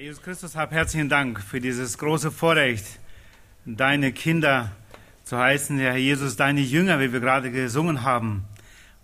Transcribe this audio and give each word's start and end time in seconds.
Herr 0.00 0.06
Jesus 0.06 0.22
Christus, 0.22 0.56
hab 0.56 0.72
herzlichen 0.72 1.10
Dank 1.10 1.42
für 1.42 1.60
dieses 1.60 1.98
große 1.98 2.30
Vorrecht, 2.30 2.86
deine 3.66 4.12
Kinder 4.12 4.72
zu 5.24 5.36
heißen, 5.36 5.78
Herr 5.78 5.98
Jesus, 5.98 6.36
deine 6.36 6.62
Jünger, 6.62 7.00
wie 7.00 7.12
wir 7.12 7.20
gerade 7.20 7.50
gesungen 7.50 8.02
haben. 8.02 8.44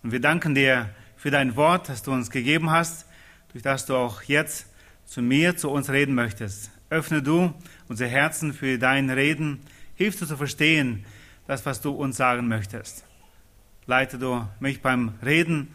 Und 0.01 0.11
wir 0.11 0.19
danken 0.19 0.55
dir 0.55 0.89
für 1.15 1.29
dein 1.29 1.55
Wort, 1.55 1.87
das 1.87 2.01
du 2.01 2.11
uns 2.11 2.31
gegeben 2.31 2.71
hast, 2.71 3.05
durch 3.51 3.61
das 3.61 3.85
du 3.85 3.95
auch 3.95 4.23
jetzt 4.23 4.73
zu 5.05 5.21
mir, 5.21 5.55
zu 5.55 5.69
uns 5.69 5.91
reden 5.91 6.15
möchtest. 6.15 6.71
Öffne 6.89 7.21
du 7.21 7.53
unser 7.87 8.07
Herzen 8.07 8.51
für 8.51 8.79
dein 8.79 9.11
Reden, 9.11 9.59
hilf 9.93 10.17
du 10.17 10.25
zu 10.25 10.35
verstehen, 10.35 11.05
das, 11.45 11.63
was 11.67 11.79
du 11.79 11.91
uns 11.91 12.17
sagen 12.17 12.47
möchtest. 12.47 13.05
Leite 13.85 14.17
du 14.17 14.47
mich 14.59 14.81
beim 14.81 15.13
Reden 15.23 15.67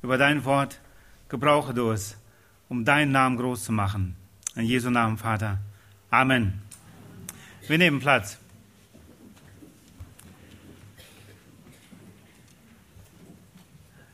über 0.00 0.16
dein 0.16 0.44
Wort, 0.44 0.78
gebrauche 1.28 1.74
du 1.74 1.90
es, 1.90 2.16
um 2.68 2.84
deinen 2.84 3.10
Namen 3.10 3.36
groß 3.36 3.64
zu 3.64 3.72
machen. 3.72 4.14
In 4.56 4.64
Jesu 4.66 4.90
Namen, 4.90 5.16
Vater. 5.16 5.58
Amen. 6.10 6.60
Wir 7.68 7.78
nehmen 7.78 8.00
Platz. 8.00 8.36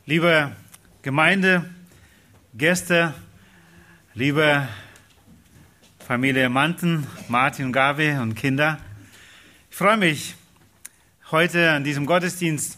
Liebe 0.05 0.55
Gemeinde, 1.01 1.67
Gäste, 2.53 3.15
liebe 4.13 4.67
Familie 5.97 6.49
Manten, 6.49 7.07
Martin, 7.29 7.73
Gavi 7.73 8.11
und 8.11 8.35
Kinder, 8.35 8.77
ich 9.71 9.75
freue 9.75 9.97
mich, 9.97 10.35
heute 11.31 11.71
an 11.71 11.83
diesem 11.83 12.05
Gottesdienst 12.05 12.77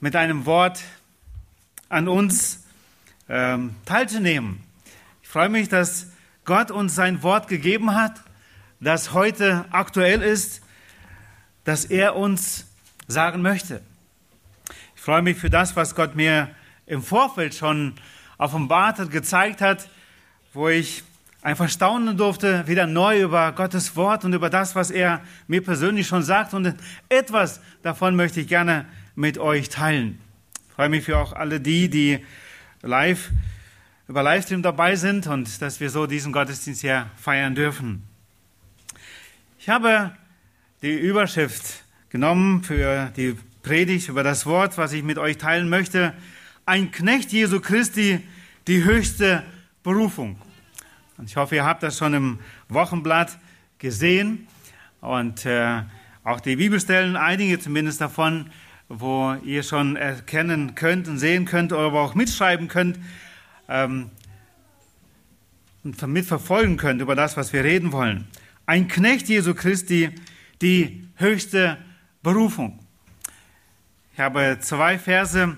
mit 0.00 0.14
einem 0.14 0.44
Wort 0.44 0.82
an 1.88 2.06
uns 2.06 2.66
ähm, 3.30 3.74
teilzunehmen. 3.86 4.67
Ich 5.28 5.32
freue 5.32 5.50
mich, 5.50 5.68
dass 5.68 6.06
Gott 6.46 6.70
uns 6.70 6.94
sein 6.94 7.22
Wort 7.22 7.48
gegeben 7.48 7.94
hat, 7.94 8.22
das 8.80 9.12
heute 9.12 9.66
aktuell 9.68 10.22
ist, 10.22 10.62
das 11.64 11.84
er 11.84 12.16
uns 12.16 12.66
sagen 13.08 13.42
möchte. 13.42 13.82
Ich 14.96 15.02
freue 15.02 15.20
mich 15.20 15.36
für 15.36 15.50
das, 15.50 15.76
was 15.76 15.94
Gott 15.94 16.16
mir 16.16 16.48
im 16.86 17.02
Vorfeld 17.02 17.54
schon 17.54 17.92
offenbart 18.38 19.00
hat, 19.00 19.10
gezeigt 19.10 19.60
hat, 19.60 19.90
wo 20.54 20.70
ich 20.70 21.04
einfach 21.42 21.68
staunen 21.68 22.16
durfte, 22.16 22.66
wieder 22.66 22.86
neu 22.86 23.20
über 23.20 23.52
Gottes 23.52 23.96
Wort 23.96 24.24
und 24.24 24.32
über 24.32 24.48
das, 24.48 24.74
was 24.76 24.90
er 24.90 25.20
mir 25.46 25.62
persönlich 25.62 26.06
schon 26.06 26.22
sagt. 26.22 26.54
Und 26.54 26.74
etwas 27.10 27.60
davon 27.82 28.16
möchte 28.16 28.40
ich 28.40 28.48
gerne 28.48 28.86
mit 29.14 29.36
euch 29.36 29.68
teilen. 29.68 30.22
Ich 30.68 30.74
freue 30.74 30.88
mich 30.88 31.04
für 31.04 31.18
auch 31.18 31.34
alle 31.34 31.60
die, 31.60 31.90
die 31.90 32.24
live 32.80 33.30
über 34.08 34.22
Livestream 34.22 34.62
dabei 34.62 34.96
sind 34.96 35.26
und 35.26 35.60
dass 35.60 35.80
wir 35.80 35.90
so 35.90 36.06
diesen 36.06 36.32
Gottesdienst 36.32 36.80
hier 36.80 37.10
feiern 37.16 37.54
dürfen. 37.54 38.02
Ich 39.58 39.68
habe 39.68 40.12
die 40.80 40.94
Überschrift 40.94 41.84
genommen 42.08 42.64
für 42.64 43.12
die 43.16 43.36
Predigt 43.62 44.08
über 44.08 44.22
das 44.22 44.46
Wort, 44.46 44.78
was 44.78 44.94
ich 44.94 45.02
mit 45.02 45.18
euch 45.18 45.36
teilen 45.36 45.68
möchte. 45.68 46.14
Ein 46.64 46.90
Knecht 46.90 47.32
Jesu 47.32 47.60
Christi, 47.60 48.20
die 48.66 48.82
höchste 48.82 49.42
Berufung. 49.82 50.38
Und 51.18 51.28
ich 51.28 51.36
hoffe, 51.36 51.56
ihr 51.56 51.66
habt 51.66 51.82
das 51.82 51.98
schon 51.98 52.14
im 52.14 52.38
Wochenblatt 52.70 53.38
gesehen 53.78 54.46
und 55.02 55.44
äh, 55.44 55.82
auch 56.24 56.40
die 56.40 56.56
Bibelstellen, 56.56 57.16
einige 57.16 57.58
zumindest 57.58 58.00
davon, 58.00 58.50
wo 58.88 59.34
ihr 59.44 59.62
schon 59.62 59.96
erkennen 59.96 60.74
könnt 60.74 61.08
und 61.08 61.18
sehen 61.18 61.44
könnt 61.44 61.74
oder 61.74 61.92
auch 61.92 62.14
mitschreiben 62.14 62.68
könnt, 62.68 62.98
ähm, 63.68 64.10
mitverfolgen 65.82 66.76
könnt 66.76 67.00
über 67.00 67.14
das, 67.14 67.36
was 67.36 67.52
wir 67.52 67.64
reden 67.64 67.92
wollen. 67.92 68.26
Ein 68.66 68.88
Knecht 68.88 69.28
Jesu 69.28 69.54
Christi, 69.54 70.10
die 70.60 71.08
höchste 71.16 71.78
Berufung. 72.22 72.78
Ich 74.12 74.20
habe 74.20 74.58
zwei 74.60 74.98
Verse 74.98 75.56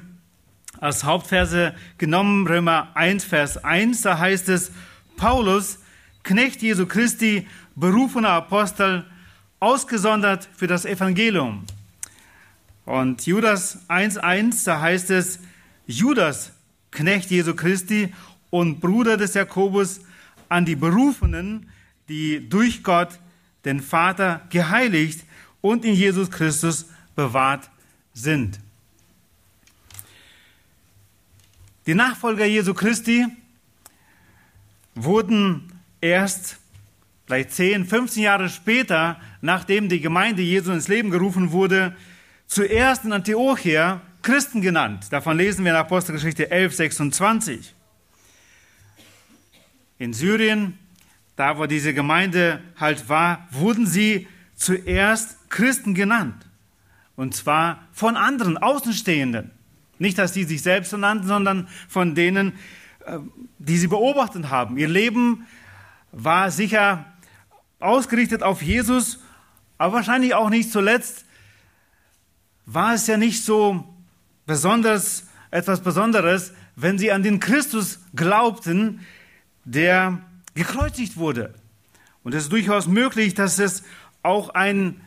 als 0.78 1.04
Hauptverse 1.04 1.74
genommen, 1.98 2.46
Römer 2.46 2.90
1, 2.94 3.24
Vers 3.24 3.64
1, 3.64 4.02
da 4.02 4.18
heißt 4.18 4.48
es, 4.48 4.72
Paulus, 5.16 5.78
Knecht 6.22 6.62
Jesu 6.62 6.86
Christi, 6.86 7.46
berufener 7.74 8.30
Apostel, 8.30 9.04
ausgesondert 9.58 10.48
für 10.56 10.66
das 10.66 10.84
Evangelium. 10.84 11.64
Und 12.86 13.26
Judas 13.26 13.78
1.1, 13.88 14.64
da 14.64 14.80
heißt 14.80 15.10
es, 15.10 15.40
Judas, 15.86 16.52
Knecht 16.90 17.30
Jesu 17.30 17.54
Christi 17.54 18.12
und 18.50 18.80
Bruder 18.80 19.16
des 19.16 19.34
Jakobus, 19.34 20.00
an 20.48 20.64
die 20.64 20.76
Berufenen, 20.76 21.70
die 22.08 22.48
durch 22.48 22.82
Gott, 22.82 23.18
den 23.64 23.80
Vater, 23.80 24.42
geheiligt 24.50 25.24
und 25.60 25.84
in 25.84 25.94
Jesus 25.94 26.30
Christus 26.30 26.86
bewahrt 27.14 27.70
sind. 28.12 28.58
Die 31.86 31.94
Nachfolger 31.94 32.44
Jesu 32.44 32.74
Christi 32.74 33.26
wurden 34.94 35.72
erst 36.00 36.58
vielleicht 37.26 37.52
10, 37.52 37.86
15 37.86 38.22
Jahre 38.22 38.48
später, 38.48 39.20
nachdem 39.40 39.88
die 39.88 40.00
Gemeinde 40.00 40.42
Jesu 40.42 40.72
ins 40.72 40.88
Leben 40.88 41.10
gerufen 41.10 41.52
wurde, 41.52 41.96
zuerst 42.46 43.04
in 43.04 43.12
Antiochia 43.12 44.02
Christen 44.22 44.60
genannt. 44.60 45.06
Davon 45.10 45.36
lesen 45.36 45.64
wir 45.64 45.72
in 45.72 45.78
Apostelgeschichte 45.78 46.50
11, 46.50 46.74
26. 46.74 47.74
In 49.98 50.12
Syrien, 50.12 50.78
da 51.36 51.58
wo 51.58 51.66
diese 51.66 51.94
Gemeinde 51.94 52.60
halt 52.78 53.08
war, 53.08 53.48
wurden 53.50 53.86
sie 53.86 54.28
zuerst 54.54 55.50
Christen 55.50 55.94
genannt. 55.94 56.46
Und 57.16 57.34
zwar 57.34 57.88
von 57.92 58.16
anderen 58.16 58.58
Außenstehenden. 58.58 59.50
Nicht, 59.98 60.18
dass 60.18 60.32
sie 60.32 60.44
sich 60.44 60.62
selbst 60.62 60.90
so 60.90 60.96
nannten, 60.96 61.26
sondern 61.26 61.68
von 61.88 62.14
denen, 62.14 62.54
äh, 63.04 63.18
die 63.58 63.76
sie 63.76 63.88
beobachtet 63.88 64.48
haben. 64.48 64.78
Ihr 64.78 64.88
Leben 64.88 65.46
war 66.12 66.50
sicher 66.50 67.04
ausgerichtet 67.78 68.42
auf 68.42 68.62
Jesus, 68.62 69.20
aber 69.76 69.94
wahrscheinlich 69.94 70.34
auch 70.34 70.50
nicht 70.50 70.70
zuletzt 70.70 71.24
war 72.66 72.94
es 72.94 73.06
ja 73.06 73.16
nicht 73.16 73.44
so 73.44 73.89
besonders, 74.50 75.28
etwas 75.52 75.80
Besonderes, 75.80 76.52
wenn 76.74 76.98
sie 76.98 77.12
an 77.12 77.22
den 77.22 77.38
Christus 77.38 78.00
glaubten, 78.16 79.06
der 79.64 80.18
gekreuzigt 80.56 81.16
wurde. 81.16 81.54
Und 82.24 82.34
es 82.34 82.44
ist 82.44 82.52
durchaus 82.52 82.88
möglich, 82.88 83.34
dass 83.34 83.60
es 83.60 83.84
auch 84.24 84.48
ein, 84.48 85.00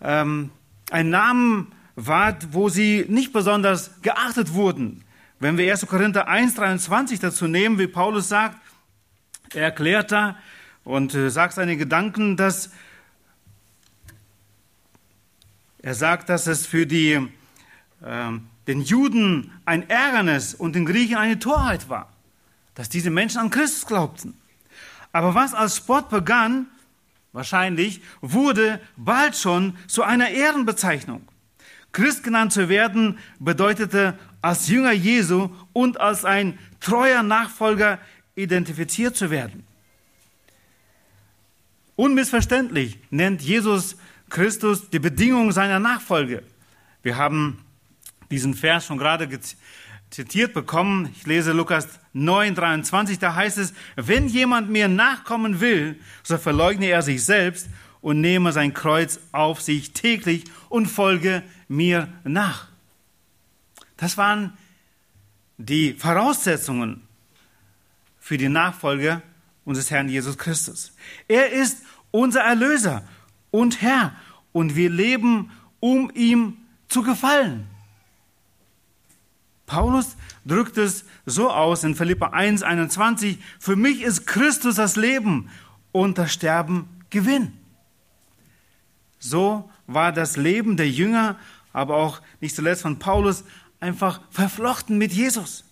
ähm, 0.00 0.50
ein 0.92 1.10
Namen 1.10 1.72
war, 1.96 2.38
wo 2.52 2.68
sie 2.68 3.04
nicht 3.08 3.32
besonders 3.32 4.00
geachtet 4.02 4.54
wurden. 4.54 5.02
Wenn 5.40 5.58
wir 5.58 5.72
1. 5.72 5.88
Korinther 5.88 6.28
1,23 6.28 7.20
dazu 7.20 7.48
nehmen, 7.48 7.80
wie 7.80 7.88
Paulus 7.88 8.28
sagt, 8.28 8.60
er 9.54 9.64
erklärt 9.64 10.12
da 10.12 10.36
und 10.84 11.16
äh, 11.16 11.30
sagt 11.30 11.54
seine 11.54 11.76
Gedanken, 11.76 12.36
dass 12.36 12.70
er 15.82 15.94
sagt, 15.94 16.28
dass 16.28 16.46
es 16.46 16.64
für 16.64 16.86
die 16.86 17.28
ähm, 18.04 18.46
den 18.68 18.82
Juden 18.82 19.50
ein 19.64 19.88
Ärgernis 19.88 20.54
und 20.54 20.76
den 20.76 20.86
Griechen 20.86 21.16
eine 21.16 21.38
Torheit 21.38 21.88
war, 21.88 22.12
dass 22.74 22.88
diese 22.88 23.10
Menschen 23.10 23.38
an 23.38 23.50
Christus 23.50 23.86
glaubten. 23.86 24.34
Aber 25.10 25.34
was 25.34 25.54
als 25.54 25.78
Sport 25.78 26.10
begann, 26.10 26.66
wahrscheinlich, 27.32 28.02
wurde 28.20 28.78
bald 28.96 29.36
schon 29.36 29.76
zu 29.88 30.02
einer 30.02 30.28
Ehrenbezeichnung. 30.28 31.26
Christ 31.92 32.22
genannt 32.22 32.52
zu 32.52 32.68
werden 32.68 33.18
bedeutete 33.40 34.18
als 34.42 34.68
Jünger 34.68 34.92
Jesu 34.92 35.48
und 35.72 35.98
als 35.98 36.26
ein 36.26 36.58
treuer 36.80 37.22
Nachfolger 37.22 37.98
identifiziert 38.34 39.16
zu 39.16 39.30
werden. 39.30 39.64
Unmissverständlich 41.96 42.98
nennt 43.10 43.40
Jesus 43.40 43.96
Christus 44.28 44.90
die 44.90 44.98
Bedingung 44.98 45.52
seiner 45.52 45.80
Nachfolge. 45.80 46.42
Wir 47.02 47.16
haben 47.16 47.64
diesen 48.30 48.54
Vers 48.54 48.86
schon 48.86 48.98
gerade 48.98 49.28
zitiert 50.10 50.54
bekommen. 50.54 51.12
Ich 51.16 51.26
lese 51.26 51.52
Lukas 51.52 51.88
9, 52.12 52.54
23, 52.54 53.18
da 53.18 53.34
heißt 53.34 53.58
es, 53.58 53.74
wenn 53.96 54.28
jemand 54.28 54.70
mir 54.70 54.88
nachkommen 54.88 55.60
will, 55.60 55.98
so 56.22 56.38
verleugne 56.38 56.86
er 56.86 57.02
sich 57.02 57.24
selbst 57.24 57.68
und 58.00 58.20
nehme 58.20 58.52
sein 58.52 58.74
Kreuz 58.74 59.20
auf 59.32 59.60
sich 59.60 59.92
täglich 59.92 60.44
und 60.68 60.86
folge 60.86 61.42
mir 61.68 62.08
nach. 62.24 62.68
Das 63.96 64.16
waren 64.16 64.56
die 65.58 65.94
Voraussetzungen 65.94 67.02
für 68.20 68.38
die 68.38 68.48
Nachfolge 68.48 69.22
unseres 69.64 69.90
Herrn 69.90 70.08
Jesus 70.08 70.38
Christus. 70.38 70.92
Er 71.26 71.50
ist 71.50 71.82
unser 72.10 72.40
Erlöser 72.40 73.02
und 73.50 73.82
Herr 73.82 74.14
und 74.52 74.76
wir 74.76 74.90
leben, 74.90 75.50
um 75.80 76.10
ihm 76.14 76.56
zu 76.88 77.02
gefallen. 77.02 77.66
Paulus 79.68 80.16
drückt 80.44 80.78
es 80.78 81.04
so 81.26 81.50
aus 81.50 81.84
in 81.84 81.94
Philippa 81.94 82.30
1, 82.30 82.64
21, 82.64 83.38
für 83.60 83.76
mich 83.76 84.02
ist 84.02 84.26
Christus 84.26 84.74
das 84.74 84.96
Leben 84.96 85.50
und 85.92 86.18
das 86.18 86.32
Sterben 86.32 86.88
Gewinn. 87.10 87.52
So 89.20 89.70
war 89.86 90.10
das 90.10 90.36
Leben 90.36 90.76
der 90.76 90.90
Jünger, 90.90 91.38
aber 91.72 91.96
auch 91.96 92.20
nicht 92.40 92.56
zuletzt 92.56 92.82
von 92.82 92.98
Paulus, 92.98 93.44
einfach 93.78 94.20
verflochten 94.30 94.98
mit 94.98 95.12
Jesus. 95.12 95.64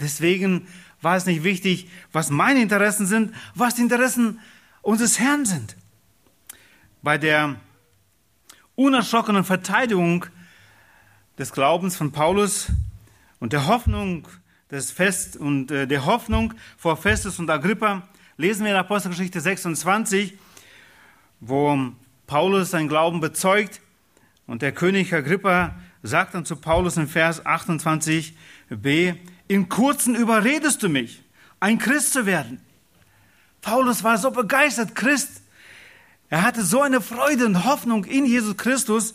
Deswegen 0.00 0.66
war 1.00 1.16
es 1.16 1.26
nicht 1.26 1.44
wichtig, 1.44 1.88
was 2.12 2.30
meine 2.30 2.60
Interessen 2.60 3.06
sind, 3.06 3.34
was 3.54 3.76
die 3.76 3.82
Interessen 3.82 4.40
unseres 4.82 5.18
Herrn 5.18 5.46
sind. 5.46 5.76
Bei 7.02 7.16
der 7.16 7.56
unerschrockenen 8.74 9.44
Verteidigung 9.44 10.26
des 11.38 11.52
Glaubens 11.52 11.96
von 11.96 12.10
Paulus 12.10 12.68
und 13.40 13.52
der 13.52 13.66
Hoffnung 13.66 14.26
des 14.70 14.90
Fest 14.90 15.36
und 15.36 15.70
äh, 15.70 15.86
der 15.86 16.04
Hoffnung 16.04 16.54
vor 16.76 16.96
Festus 16.96 17.38
und 17.38 17.48
Agrippa 17.50 18.08
lesen 18.36 18.64
wir 18.64 18.72
in 18.72 18.78
Apostelgeschichte 18.78 19.40
26, 19.40 20.38
wo 21.40 21.92
Paulus 22.26 22.70
seinen 22.70 22.88
Glauben 22.88 23.20
bezeugt 23.20 23.80
und 24.46 24.62
der 24.62 24.72
König 24.72 25.12
Agrippa 25.14 25.76
sagt 26.02 26.34
dann 26.34 26.44
zu 26.44 26.56
Paulus 26.56 26.96
in 26.96 27.08
Vers 27.08 27.44
28b, 27.44 29.16
in 29.48 29.68
kurzen 29.68 30.14
überredest 30.14 30.82
du 30.82 30.88
mich, 30.88 31.22
ein 31.60 31.78
Christ 31.78 32.12
zu 32.12 32.26
werden. 32.26 32.60
Paulus 33.60 34.04
war 34.04 34.18
so 34.18 34.30
begeistert, 34.30 34.94
Christ. 34.94 35.42
Er 36.30 36.42
hatte 36.42 36.62
so 36.62 36.82
eine 36.82 37.00
Freude 37.00 37.46
und 37.46 37.64
Hoffnung 37.64 38.04
in 38.04 38.24
Jesus 38.24 38.56
Christus. 38.56 39.14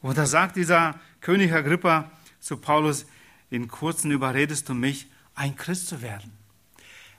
Und 0.00 0.18
da 0.18 0.26
sagt 0.26 0.56
dieser 0.56 1.00
König 1.20 1.52
Agrippa 1.52 2.10
zu 2.40 2.58
Paulus, 2.58 3.06
in 3.54 3.68
kurzen 3.68 4.10
überredest 4.10 4.68
du 4.68 4.74
mich, 4.74 5.06
ein 5.34 5.56
Christ 5.56 5.88
zu 5.88 6.02
werden. 6.02 6.32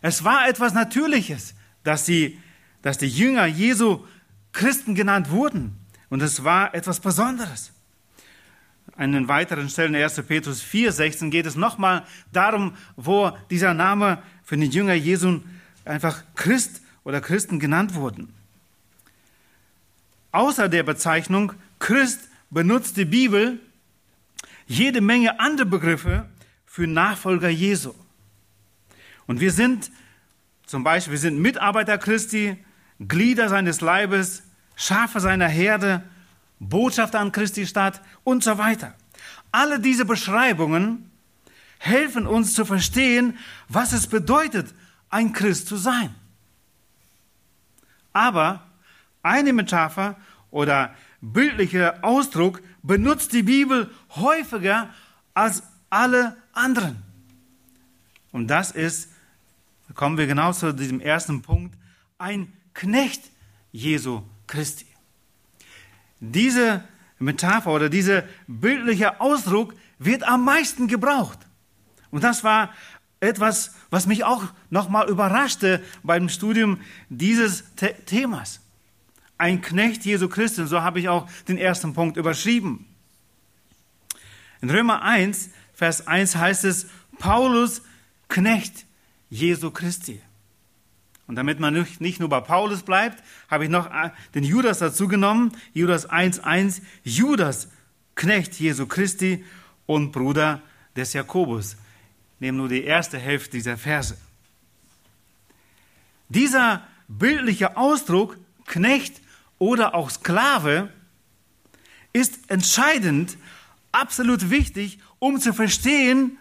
Es 0.02 0.24
war 0.24 0.48
etwas 0.48 0.74
Natürliches, 0.74 1.56
dass, 1.84 2.06
sie, 2.06 2.40
dass 2.82 2.98
die 2.98 3.08
Jünger 3.08 3.46
Jesu 3.46 4.06
Christen 4.52 4.96
genannt 4.96 5.32
wurden. 5.32 5.76
Und 6.10 6.22
es 6.22 6.44
war 6.44 6.74
etwas 6.76 7.00
Besonderes. 7.00 7.72
An 8.96 9.12
den 9.12 9.28
weiteren 9.28 9.70
Stellen 9.70 9.96
1. 9.96 10.22
Petrus 10.28 10.62
4, 10.62 10.92
16 10.92 11.32
geht 11.32 11.46
es 11.46 11.56
nochmal 11.56 12.06
darum, 12.32 12.76
wo 12.96 13.32
dieser 13.50 13.74
Name 13.74 14.22
für 14.44 14.58
den 14.58 14.72
Jünger 14.72 14.94
Jesu 14.94 15.42
einfach 15.84 16.24
Christ 16.36 16.82
oder 17.04 17.20
Christen 17.20 17.60
genannt 17.60 17.96
wurden. 17.96 18.34
Außer 20.32 20.70
der 20.70 20.84
Bezeichnung 20.84 21.54
Christ 21.80 22.30
benutzt 22.50 22.98
die 22.98 23.06
Bibel 23.06 23.60
jede 24.66 25.02
Menge 25.02 25.40
andere 25.40 25.66
Begriffe 25.66 26.30
für 26.66 26.88
Nachfolger 26.88 27.50
Jesu. 27.50 27.94
Und 29.28 29.40
wir 29.40 29.52
sind 29.52 29.92
zum 30.66 30.84
Beispiel, 30.84 31.14
wir 31.14 31.20
sind 31.20 31.40
Mitarbeiter 31.40 31.98
Christi, 31.98 32.58
Glieder 33.00 33.50
seines 33.50 33.82
Leibes, 33.82 34.44
Schafe 34.76 35.20
seiner 35.20 35.48
Herde, 35.48 36.04
Botschafter 36.60 37.20
an 37.20 37.32
Christi 37.32 37.68
Stadt 37.68 38.02
und 38.24 38.44
so 38.44 38.58
weiter. 38.58 38.94
Alle 39.52 39.80
diese 39.80 40.06
Beschreibungen 40.06 41.12
helfen 41.78 42.26
uns 42.26 42.54
zu 42.54 42.66
verstehen, 42.66 43.38
was 43.70 43.94
es 43.94 44.08
bedeutet, 44.08 44.74
ein 45.10 45.34
Christ 45.34 45.68
zu 45.68 45.78
sein. 45.78 46.14
Aber 48.12 48.64
eine 49.22 49.54
Metapher 49.54 50.18
oder 50.52 50.96
bildlicher 51.22 52.00
Ausdruck 52.02 52.62
benutzt 52.82 53.34
die 53.34 53.44
Bibel 53.44 53.90
häufiger 54.16 54.90
als 55.34 55.64
alle 55.90 56.36
anderen. 56.54 57.04
Und 58.32 58.48
das 58.48 58.72
ist, 58.72 59.10
kommen 59.94 60.18
wir 60.18 60.28
genau 60.28 60.52
zu 60.52 60.74
diesem 60.74 61.00
ersten 61.00 61.42
Punkt, 61.42 61.78
ein 62.18 62.52
Knecht 62.74 63.24
Jesu 63.72 64.24
Christi. 64.48 64.86
Diese 66.20 66.84
Metapher 67.20 67.72
oder 67.72 67.90
dieser 67.90 68.24
bildliche 68.48 69.22
Ausdruck 69.22 69.74
wird 70.00 70.24
am 70.24 70.44
meisten 70.44 70.88
gebraucht. 70.88 71.40
Und 72.12 72.24
das 72.24 72.44
war 72.44 72.74
etwas, 73.20 73.74
was 73.90 74.08
mich 74.08 74.24
auch 74.24 74.44
nochmal 74.70 75.10
überraschte 75.10 75.82
beim 76.04 76.30
Studium 76.30 76.80
dieses 77.10 77.64
The 77.80 77.90
Themas. 78.06 78.62
Ein 79.38 79.62
Knecht 79.62 80.06
Jesu 80.06 80.30
Christi, 80.30 80.66
so 80.68 80.82
habe 80.82 81.00
ich 81.00 81.10
auch 81.10 81.30
den 81.48 81.58
ersten 81.58 81.94
Punkt 81.94 82.18
überschrieben. 82.18 82.86
In 84.62 84.70
Römer 84.70 85.02
1, 85.02 85.50
Vers 85.74 86.08
1 86.08 86.36
heißt 86.36 86.64
es, 86.64 86.88
Paulus, 87.20 87.82
Knecht 88.30 88.86
Jesu 89.30 89.72
Christi. 89.72 90.22
Und 91.28 91.36
damit 91.36 91.60
man 91.60 91.86
nicht 92.00 92.20
nur 92.20 92.30
bei 92.30 92.40
Paulus 92.40 92.84
bleibt, 92.84 93.24
habe 93.50 93.64
ich 93.64 93.70
noch 93.70 93.88
äh, 93.88 94.12
den 94.36 94.44
Judas 94.44 94.80
dazu 94.80 95.08
genommen. 95.08 95.52
Judas 95.74 96.10
1,1. 96.10 96.82
Judas, 97.04 97.70
Knecht 98.16 98.54
Jesu 98.60 98.86
Christi 98.86 99.44
und 99.86 100.12
Bruder 100.12 100.62
des 100.96 101.14
Jakobus. 101.14 101.78
Nehmen 102.40 102.58
nur 102.58 102.70
die 102.70 102.84
erste 102.84 103.18
Hälfte 103.18 103.52
dieser 103.52 103.78
Verse. 103.78 104.18
Dieser 106.30 106.88
bildliche 107.08 107.78
Ausdruck, 107.78 108.38
Knecht 108.66 109.22
oder 109.58 109.96
auch 109.96 110.10
Sklave, 110.10 110.90
ist 112.14 112.50
entscheidend, 112.50 113.38
absolut 113.96 114.50
wichtig, 114.50 115.00
um 115.20 115.40
zu 115.40 115.54
verstehen, 115.54 116.38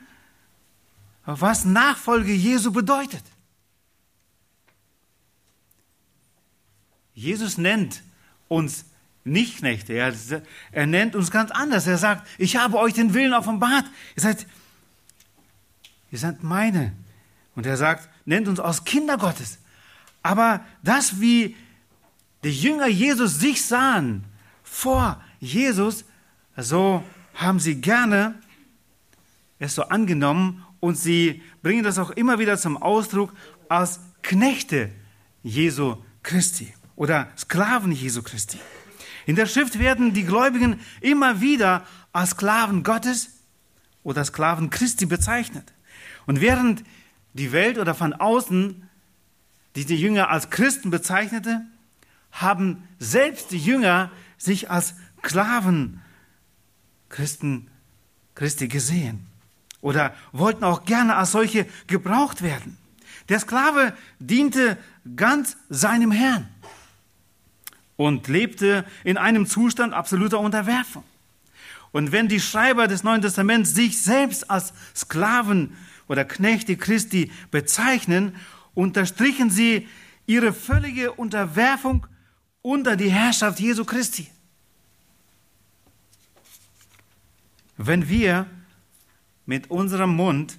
was 1.25 1.65
Nachfolge 1.65 2.33
Jesu 2.33 2.73
bedeutet. 2.73 3.23
Jesus 7.15 7.59
nennt 7.59 8.03
uns 8.49 8.85
nicht 9.25 9.59
Knechte, 9.59 9.95
er, 9.95 10.13
er 10.73 10.87
nennt 10.87 11.17
uns 11.17 11.31
ganz 11.31 11.51
anders. 11.51 11.87
Er 11.87 11.97
sagt, 11.97 12.29
ich 12.37 12.57
habe 12.57 12.77
euch 12.79 12.93
den 12.93 13.15
Willen 13.15 13.33
offenbart. 13.33 13.87
Ihr 14.17 14.23
seid, 14.23 14.47
ihr 16.11 16.19
seid 16.19 16.43
meine. 16.43 16.93
Und 17.55 17.65
er 17.65 17.79
sagt, 17.79 18.09
nennt 18.27 18.49
uns 18.49 18.61
aus 18.61 18.85
Kinder 18.85 19.17
Gottes. 19.17 19.59
Aber 20.23 20.65
das, 20.83 21.21
wie 21.21 21.57
die 22.43 22.51
Jünger 22.51 22.87
Jesus 22.87 23.39
sich 23.39 23.65
sahen 23.65 24.25
vor 24.63 25.23
Jesus, 25.41 26.05
so 26.57 27.03
haben 27.35 27.61
sie 27.61 27.81
gerne 27.81 28.35
es 29.59 29.75
so 29.75 29.83
angenommen 29.85 30.65
und 30.81 30.97
sie 30.97 31.43
bringen 31.63 31.85
das 31.85 31.99
auch 31.99 32.11
immer 32.11 32.39
wieder 32.39 32.59
zum 32.59 32.77
Ausdruck 32.77 33.33
als 33.69 34.01
Knechte 34.23 34.91
Jesu 35.43 35.97
Christi 36.23 36.75
oder 36.97 37.29
Sklaven 37.37 37.93
Jesu 37.93 38.23
Christi. 38.23 38.59
In 39.27 39.37
der 39.37 39.47
Schrift 39.47 39.79
werden 39.79 40.13
die 40.13 40.25
Gläubigen 40.25 40.81
immer 41.01 41.41
wieder 41.41 41.87
als 42.13 42.31
Sklaven 42.31 42.83
Gottes 42.83 43.31
oder 44.03 44.25
Sklaven 44.25 44.71
Christi 44.71 45.07
bezeichnet. 45.07 45.73
Und 46.27 46.41
während 46.41 46.85
die 47.33 47.53
Welt 47.53 47.79
oder 47.79 47.95
von 47.95 48.13
außen 48.13 48.89
diese 49.75 49.95
Jünger 49.95 50.31
als 50.31 50.51
Christen 50.51 50.91
bezeichnete, 50.91 51.63
haben 52.31 52.87
selbst 52.99 53.51
die 53.51 53.59
Jünger 53.59 54.11
sich 54.39 54.71
als 54.71 54.95
Sklaven 55.19 56.01
Christen 57.15 57.69
Christi 58.35 58.67
gesehen 58.67 59.25
oder 59.81 60.17
wollten 60.33 60.65
auch 60.65 60.85
gerne 60.85 61.15
als 61.15 61.31
solche 61.31 61.65
gebraucht 61.87 62.43
werden. 62.43 62.77
Der 63.29 63.39
Sklave 63.39 63.97
diente 64.19 64.77
ganz 65.15 65.57
seinem 65.69 66.11
Herrn 66.11 66.49
und 67.95 68.27
lebte 68.27 68.85
in 69.05 69.17
einem 69.17 69.47
Zustand 69.47 69.95
absoluter 69.95 70.41
Unterwerfung. 70.41 71.05
Und 71.93 72.11
wenn 72.11 72.27
die 72.27 72.41
Schreiber 72.41 72.89
des 72.89 73.05
Neuen 73.05 73.23
Testaments 73.23 73.77
sich 73.77 74.03
selbst 74.03 74.51
als 74.51 74.73
Sklaven 74.97 75.77
oder 76.09 76.25
Knechte 76.25 76.77
Christi 76.77 77.31
bezeichnen, 77.53 78.35
unterstrichen 78.75 79.51
sie 79.51 79.87
ihre 80.27 80.53
völlige 80.53 81.13
Unterwerfung 81.13 82.09
unter 82.61 82.97
die 82.97 83.13
Herrschaft 83.13 83.61
Jesu 83.61 83.85
Christi. 83.85 84.34
Wenn 87.77 88.09
wir 88.09 88.47
mit 89.47 89.71
unserem 89.71 90.15
Mund 90.15 90.59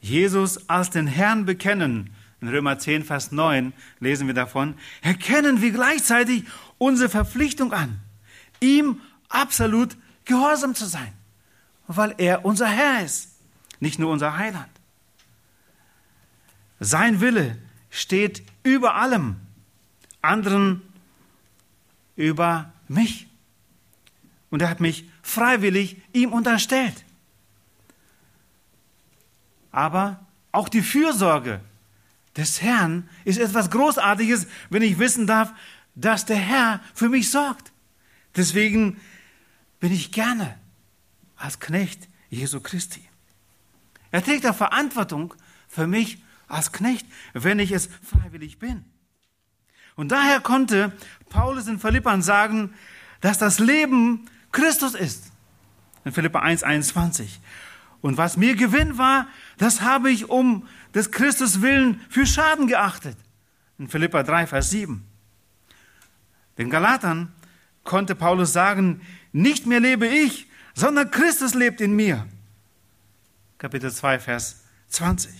Jesus 0.00 0.68
als 0.68 0.90
den 0.90 1.06
Herrn 1.06 1.46
bekennen, 1.46 2.14
in 2.40 2.48
Römer 2.48 2.78
10, 2.78 3.04
Vers 3.04 3.32
9 3.32 3.72
lesen 4.00 4.26
wir 4.26 4.34
davon, 4.34 4.74
erkennen 5.00 5.62
wir 5.62 5.70
gleichzeitig 5.72 6.44
unsere 6.76 7.08
Verpflichtung 7.08 7.72
an, 7.72 8.00
ihm 8.60 9.00
absolut 9.30 9.96
gehorsam 10.26 10.74
zu 10.74 10.84
sein, 10.84 11.12
weil 11.86 12.14
er 12.18 12.44
unser 12.44 12.68
Herr 12.68 13.02
ist, 13.04 13.30
nicht 13.80 13.98
nur 13.98 14.10
unser 14.10 14.36
Heiland. 14.36 14.68
Sein 16.80 17.20
Wille 17.20 17.56
steht 17.88 18.42
über 18.62 18.96
allem, 18.96 19.36
anderen 20.20 20.82
über 22.16 22.72
mich. 22.88 23.26
und 24.50 24.62
er 24.62 24.68
hat 24.68 24.80
mich 24.80 25.08
freiwillig 25.24 25.96
ihm 26.12 26.32
unterstellt. 26.32 27.04
Aber 29.72 30.24
auch 30.52 30.68
die 30.68 30.82
Fürsorge 30.82 31.60
des 32.36 32.62
Herrn 32.62 33.08
ist 33.24 33.38
etwas 33.38 33.70
Großartiges, 33.70 34.46
wenn 34.70 34.82
ich 34.82 34.98
wissen 34.98 35.26
darf, 35.26 35.52
dass 35.94 36.26
der 36.26 36.36
Herr 36.36 36.80
für 36.94 37.08
mich 37.08 37.30
sorgt. 37.30 37.72
Deswegen 38.36 39.00
bin 39.80 39.92
ich 39.92 40.12
gerne 40.12 40.58
als 41.36 41.58
Knecht 41.58 42.06
Jesu 42.28 42.60
Christi. 42.60 43.02
Er 44.10 44.22
trägt 44.22 44.46
auch 44.46 44.54
Verantwortung 44.54 45.34
für 45.68 45.86
mich 45.86 46.18
als 46.48 46.70
Knecht, 46.70 47.06
wenn 47.32 47.58
ich 47.58 47.72
es 47.72 47.88
freiwillig 48.02 48.58
bin. 48.58 48.84
Und 49.96 50.12
daher 50.12 50.40
konnte 50.40 50.92
Paulus 51.30 51.66
in 51.66 51.80
Philippern 51.80 52.22
sagen, 52.22 52.74
dass 53.20 53.38
das 53.38 53.58
Leben 53.58 54.28
Christus 54.54 54.94
ist. 54.94 55.24
In 56.06 56.12
Philippa 56.12 56.38
1, 56.38 56.62
21. 56.62 57.40
Und 58.00 58.16
was 58.16 58.36
mir 58.36 58.54
Gewinn 58.54 58.96
war, 58.96 59.26
das 59.58 59.82
habe 59.82 60.10
ich 60.10 60.30
um 60.30 60.66
des 60.94 61.10
Christus 61.10 61.60
willen 61.60 62.00
für 62.08 62.24
Schaden 62.24 62.66
geachtet. 62.66 63.16
In 63.78 63.88
Philippa 63.88 64.22
3, 64.22 64.46
Vers 64.46 64.70
7. 64.70 65.04
Den 66.56 66.70
Galatern 66.70 67.32
konnte 67.82 68.14
Paulus 68.14 68.52
sagen, 68.52 69.00
nicht 69.32 69.66
mehr 69.66 69.80
lebe 69.80 70.06
ich, 70.06 70.46
sondern 70.74 71.10
Christus 71.10 71.54
lebt 71.54 71.80
in 71.80 71.96
mir. 71.96 72.26
Kapitel 73.58 73.92
2, 73.92 74.20
Vers 74.20 74.62
20. 74.88 75.32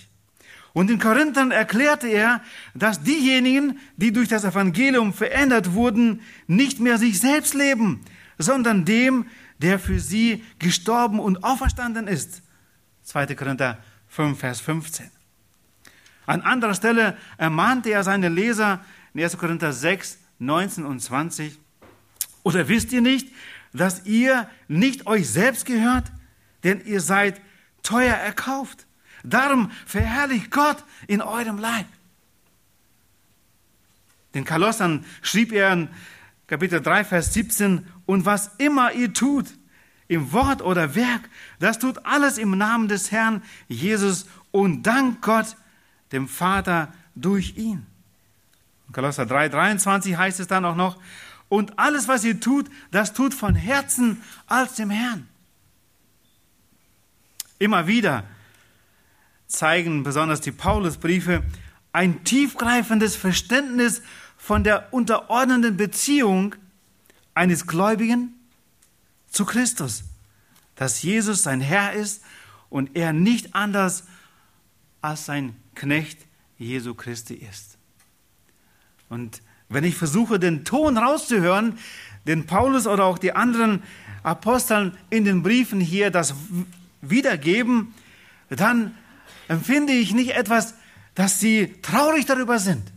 Und 0.73 0.91
in 0.91 0.99
Korinthern 0.99 1.53
erklärte 1.53 2.09
er, 2.09 2.43
dass 2.75 3.03
diejenigen, 3.03 3.79
die 3.97 4.13
durch 4.13 4.29
das 4.29 4.43
Evangelium 4.43 5.13
verändert 5.13 5.75
wurden, 5.75 6.21
nicht 6.49 6.81
mehr 6.81 6.99
sich 6.99 7.21
selbst 7.21 7.55
leben, 7.55 8.01
sondern 8.39 8.85
dem, 8.85 9.27
der 9.59 9.79
für 9.79 10.01
sie 10.01 10.45
gestorben 10.59 11.19
und 11.19 11.45
auferstanden 11.45 12.09
ist. 12.09 12.43
2. 13.05 13.35
Korinther 13.35 13.79
5, 14.09 14.39
Vers 14.39 14.61
15. 14.61 15.11
An 16.27 16.41
anderer 16.41 16.75
Stelle 16.75 17.17
ermahnte 17.37 17.91
er 17.91 18.03
seine 18.03 18.29
Leser 18.29 18.85
in 19.13 19.23
1. 19.23 19.37
Korinther 19.37 19.73
6, 19.73 20.19
19 20.39 20.85
und 20.85 21.01
20. 21.01 21.59
Oder 22.43 22.69
wisst 22.69 22.93
ihr 22.93 23.01
nicht, 23.01 23.29
dass 23.73 24.07
ihr 24.07 24.49
nicht 24.69 25.07
euch 25.07 25.29
selbst 25.29 25.67
gehört, 25.67 26.11
denn 26.63 26.85
ihr 26.87 27.01
seid 27.01 27.41
teuer 27.83 28.15
erkauft. 28.15 28.87
Darum 29.23 29.71
verherrlicht 29.87 30.51
Gott 30.51 30.85
in 31.07 31.21
eurem 31.21 31.59
Leib. 31.59 31.87
Den 34.35 34.45
Kolossern 34.45 35.05
schrieb 35.23 35.53
er 35.53 35.73
in 35.73 35.89
Kapitel 36.47 36.81
3, 36.81 37.05
Vers 37.05 37.33
17, 37.33 37.87
und 38.07 38.27
was 38.27 38.51
immer 38.59 38.93
ihr 38.93 39.13
tut, 39.13 39.47
im 40.09 40.33
Wort 40.33 40.61
oder 40.63 40.95
Werk, 40.95 41.23
das 41.59 41.79
tut 41.79 42.05
alles 42.05 42.37
im 42.37 42.59
Namen 42.59 42.89
des 42.89 43.11
Herrn 43.11 43.43
Jesus 43.69 44.27
und 44.51 44.83
dank 44.83 45.23
Gott, 45.23 45.57
dem 46.13 46.29
Vater, 46.29 46.93
durch 47.15 47.57
ihn. 47.57 47.87
In 48.89 48.93
Kolosser 48.93 49.25
3, 49.25 49.49
23 49.49 50.17
heißt 50.17 50.41
es 50.41 50.47
dann 50.47 50.65
auch 50.65 50.77
noch, 50.77 50.99
und 51.49 51.79
alles, 51.79 52.09
was 52.09 52.25
ihr 52.25 52.41
tut, 52.41 52.71
das 52.91 53.13
tut 53.13 53.33
von 53.33 53.55
Herzen 53.55 54.23
als 54.47 54.75
dem 54.75 54.91
Herrn. 54.91 55.29
Immer 57.59 57.87
wieder 57.87 58.25
zeigen 59.47 60.03
besonders 60.03 60.41
die 60.41 60.53
Paulusbriefe 60.53 61.43
ein 61.93 62.25
tiefgreifendes 62.25 63.15
Verständnis 63.15 64.03
von 64.45 64.63
der 64.63 64.93
unterordnenden 64.93 65.79
Beziehung 65.79 66.55
eines 67.33 67.67
Gläubigen 67.67 68.35
zu 69.27 69.47
Christus, 69.47 70.05
dass 70.75 71.03
Jesus 71.03 71.43
sein 71.45 71.63
Herr 71.63 71.95
ist 71.95 72.23
und 72.69 72.95
er 72.95 73.15
nicht 73.15 73.55
anders 73.55 74.05
als 75.01 75.25
sein 75.25 75.57
Knecht 75.75 76.19
Jesu 76.59 76.93
Christi 76.93 77.33
ist. 77.33 77.79
Und 79.09 79.41
wenn 79.71 79.83
ich 79.83 79.95
versuche, 79.95 80.39
den 80.39 80.67
Ton 80.67 80.99
rauszuhören, 80.99 81.79
den 82.27 82.45
Paulus 82.45 82.87
oder 82.87 83.05
auch 83.05 83.17
die 83.17 83.33
anderen 83.33 83.83
Aposteln 84.23 84.95
in 85.09 85.25
den 85.25 85.43
Briefen 85.43 85.81
hier 85.81 86.11
das 86.11 86.35
wiedergeben, 87.01 87.95
dann 88.51 88.95
empfinde 89.49 89.95
ich 89.95 90.13
nicht 90.13 90.33
etwas, 90.33 90.75
dass 91.15 91.41
sie 91.41 91.77
traurig 91.81 92.27
darüber 92.27 92.59
sind 92.59 92.93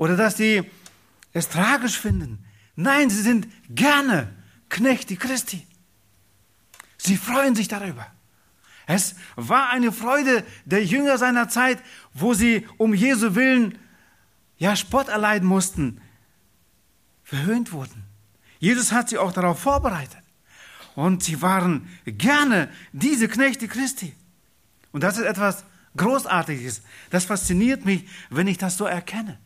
oder 0.00 0.16
dass 0.16 0.38
sie 0.38 0.62
es 1.34 1.50
tragisch 1.50 1.98
finden. 1.98 2.42
Nein, 2.74 3.10
sie 3.10 3.20
sind 3.20 3.46
gerne 3.68 4.34
Knechte 4.70 5.14
Christi. 5.14 5.66
Sie 6.96 7.18
freuen 7.18 7.54
sich 7.54 7.68
darüber. 7.68 8.06
Es 8.86 9.14
war 9.36 9.68
eine 9.68 9.92
Freude 9.92 10.42
der 10.64 10.82
Jünger 10.86 11.18
seiner 11.18 11.50
Zeit, 11.50 11.82
wo 12.14 12.32
sie 12.32 12.66
um 12.78 12.94
Jesu 12.94 13.34
Willen 13.34 13.76
ja 14.56 14.74
Spott 14.74 15.08
erleiden 15.08 15.46
mussten, 15.46 16.00
verhöhnt 17.22 17.72
wurden. 17.72 18.04
Jesus 18.58 18.92
hat 18.92 19.10
sie 19.10 19.18
auch 19.18 19.32
darauf 19.32 19.60
vorbereitet. 19.60 20.22
Und 20.94 21.24
sie 21.24 21.42
waren 21.42 21.90
gerne 22.06 22.70
diese 22.92 23.28
Knechte 23.28 23.68
Christi. 23.68 24.14
Und 24.92 25.02
das 25.02 25.18
ist 25.18 25.26
etwas 25.26 25.62
Großartiges. 25.98 26.80
Das 27.10 27.26
fasziniert 27.26 27.84
mich, 27.84 28.08
wenn 28.30 28.46
ich 28.46 28.56
das 28.56 28.78
so 28.78 28.86
erkenne. 28.86 29.38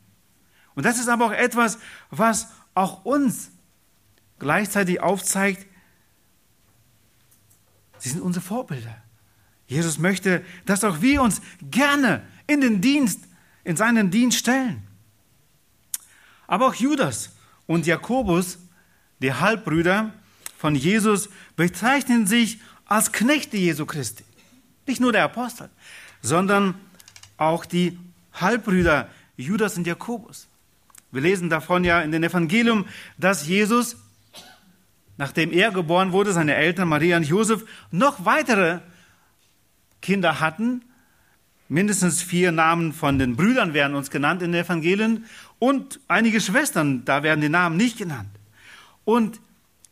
Und 0.75 0.85
das 0.85 0.99
ist 0.99 1.09
aber 1.09 1.27
auch 1.27 1.33
etwas, 1.33 1.79
was 2.11 2.49
auch 2.75 3.05
uns 3.05 3.51
gleichzeitig 4.39 5.01
aufzeigt, 5.01 5.67
sie 7.99 8.09
sind 8.09 8.21
unsere 8.21 8.45
Vorbilder. 8.45 8.97
Jesus 9.67 9.99
möchte, 9.99 10.45
dass 10.67 10.85
auch 10.85 11.01
wir 11.01 11.23
uns 11.23 11.41
gerne 11.63 12.23
in 12.47 12.61
den 12.61 12.81
Dienst, 12.81 13.21
in 13.63 13.77
seinen 13.77 14.11
Dienst 14.11 14.39
stellen. 14.39 14.83
Aber 16.47 16.67
auch 16.67 16.75
Judas 16.75 17.31
und 17.67 17.87
Jakobus, 17.87 18.59
die 19.21 19.33
Halbbrüder 19.33 20.13
von 20.59 20.75
Jesus, 20.75 21.31
bezeichnen 21.57 22.27
sich 22.27 22.61
als 22.85 23.13
Knechte 23.13 23.57
Jesu 23.57 23.87
Christi. 23.87 24.25
Nicht 24.87 25.01
nur 25.01 25.13
der 25.13 25.25
Apostel, 25.25 25.71
sondern 26.21 26.75
auch 27.39 27.65
die 27.65 27.99
Halbbrüder 28.35 29.09
Judas 29.37 29.79
und 29.79 29.87
Jakobus. 29.87 30.47
Wir 31.15 31.21
lesen 31.21 31.49
davon 31.49 31.85
ja 31.85 32.01
in 32.01 32.11
den 32.11 32.25
Evangelium, 32.25 32.87
dass 33.19 33.47
Jesus, 33.47 33.97
nachdem 35.17 35.53
er 35.53 35.71
geboren 35.71 36.11
wurde, 36.11 36.33
seine 36.33 36.57
Eltern 36.57 36.89
Maria 36.89 37.17
und 37.17 37.23
Josef, 37.23 37.65
noch 37.93 38.25
weitere 38.25 38.81
Kinder 40.03 40.41
hatten. 40.41 40.83
Mindestens 41.69 42.21
vier 42.21 42.51
Namen 42.51 42.93
von 42.93 43.21
den 43.21 43.37
Brüdern 43.37 43.75
werden 43.75 43.95
uns 43.95 44.11
genannt 44.11 44.43
in 44.43 44.51
den 44.51 44.65
Evangelien 44.65 45.27
und 45.61 46.01
einige 46.09 46.41
Schwestern, 46.41 47.05
da 47.05 47.23
werden 47.23 47.41
die 47.41 47.49
Namen 47.49 47.77
nicht 47.77 47.97
genannt. 47.97 48.31
Und 49.05 49.39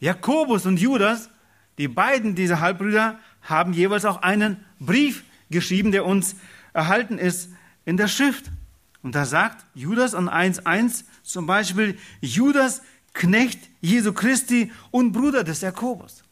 Jakobus 0.00 0.67
und 0.67 0.81
Judas, 0.81 1.31
die 1.79 1.87
beiden 1.87 2.35
dieser 2.35 2.59
Halbbrüder, 2.59 3.21
haben 3.43 3.75
jeweils 3.75 4.07
auch 4.07 4.23
einen 4.23 4.57
Brief 4.81 5.23
geschrieben, 5.50 5.93
der 5.93 6.05
uns 6.05 6.35
erhalten 6.73 7.19
ist 7.19 7.52
in 7.85 7.97
der 7.97 8.09
Schrift. 8.09 8.50
Und 9.05 9.14
da 9.14 9.25
sagt 9.25 9.64
Judas 9.75 10.17
an 10.17 10.29
1.1 10.29 11.05
zum 11.23 11.47
Beispiel, 11.47 11.99
Judas, 12.21 12.83
Knecht 13.14 13.69
Jesu 13.81 14.12
Christi 14.12 14.73
und 14.91 15.12
Bruder 15.12 15.45
des 15.45 15.61
Jakobus. 15.61 16.25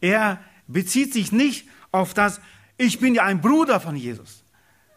Er 0.00 0.42
bezieht 0.66 1.12
sich 1.12 1.32
nicht 1.32 1.68
auf 1.90 2.14
das, 2.14 2.40
ich 2.76 2.98
bin 2.98 3.14
ja 3.14 3.24
ein 3.24 3.40
Bruder 3.40 3.80
von 3.80 3.96
Jesus, 3.96 4.42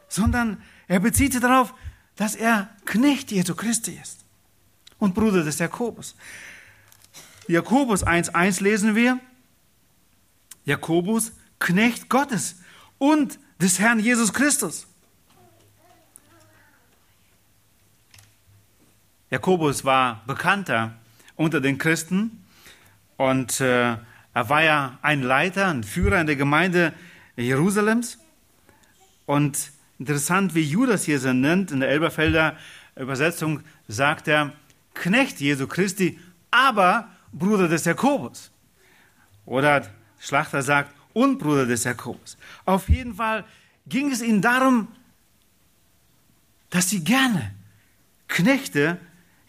sondern 0.07 0.61
er 0.87 0.99
bezieht 0.99 1.33
sich 1.33 1.41
darauf, 1.41 1.73
dass 2.15 2.35
er 2.35 2.69
Knecht 2.85 3.31
Jesu 3.31 3.55
Christi 3.55 3.97
ist 4.01 4.23
und 4.99 5.15
Bruder 5.15 5.43
des 5.43 5.59
Jakobus. 5.59 6.15
Jakobus 7.47 8.05
1.1 8.05 8.61
lesen 8.61 8.95
wir, 8.95 9.19
Jakobus, 10.65 11.33
Knecht 11.59 12.09
Gottes 12.09 12.55
und 12.97 13.39
des 13.59 13.79
Herrn 13.79 13.99
Jesus 13.99 14.33
Christus. 14.33 14.87
Jakobus 19.33 19.83
war 19.83 20.21
bekannter 20.27 20.93
unter 21.35 21.59
den 21.59 21.79
Christen 21.79 22.45
und 23.17 23.59
äh, 23.61 23.97
er 24.35 24.49
war 24.49 24.61
ja 24.61 24.99
ein 25.01 25.23
Leiter, 25.23 25.69
ein 25.69 25.83
Führer 25.83 26.21
in 26.21 26.27
der 26.27 26.35
Gemeinde 26.35 26.93
Jerusalems. 27.35 28.19
Und 29.25 29.71
interessant, 29.97 30.53
wie 30.53 30.61
Judas 30.61 31.05
hier 31.05 31.19
so 31.19 31.33
nennt, 31.33 31.71
in 31.71 31.79
der 31.79 31.89
Elberfelder 31.89 32.55
Übersetzung 32.95 33.61
sagt 33.87 34.27
er, 34.27 34.53
Knecht 34.93 35.39
Jesu 35.39 35.65
Christi, 35.65 36.19
aber 36.51 37.09
Bruder 37.31 37.67
des 37.67 37.85
Jakobus. 37.85 38.51
Oder 39.47 39.87
Schlachter 40.19 40.61
sagt, 40.61 40.93
und 41.13 41.39
Bruder 41.39 41.65
des 41.65 41.85
Jakobus. 41.85 42.37
Auf 42.65 42.87
jeden 42.87 43.15
Fall 43.15 43.45
ging 43.87 44.11
es 44.11 44.21
ihnen 44.21 44.43
darum, 44.43 44.89
dass 46.69 46.91
sie 46.91 47.03
gerne 47.03 47.51
Knechte 48.27 48.99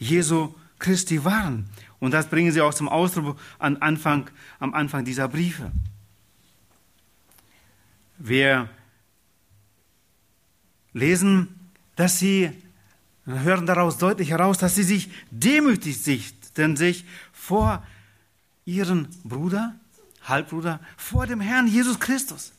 Jesu 0.04 0.54
Christi 0.78 1.24
waren. 1.24 1.68
Und 1.98 2.12
das 2.12 2.28
bringen 2.28 2.52
sie 2.52 2.60
auch 2.60 2.74
zum 2.74 2.88
Ausdruck 2.88 3.38
am 3.58 3.76
Anfang, 3.80 4.28
am 4.58 4.74
Anfang 4.74 5.04
dieser 5.04 5.28
Briefe. 5.28 5.72
Wir 8.18 8.68
lesen, 10.92 11.70
dass 11.96 12.18
sie, 12.18 12.52
hören 13.24 13.66
daraus 13.66 13.96
deutlich 13.96 14.30
heraus, 14.30 14.58
dass 14.58 14.74
sie 14.74 14.82
sich 14.82 15.10
demütigten 15.30 16.76
sich 16.76 17.04
vor 17.32 17.82
ihren 18.66 19.08
Bruder, 19.24 19.74
Halbbruder, 20.22 20.80
vor 20.96 21.26
dem 21.26 21.40
Herrn 21.40 21.66
Jesus 21.66 21.98
Christus. 21.98 22.52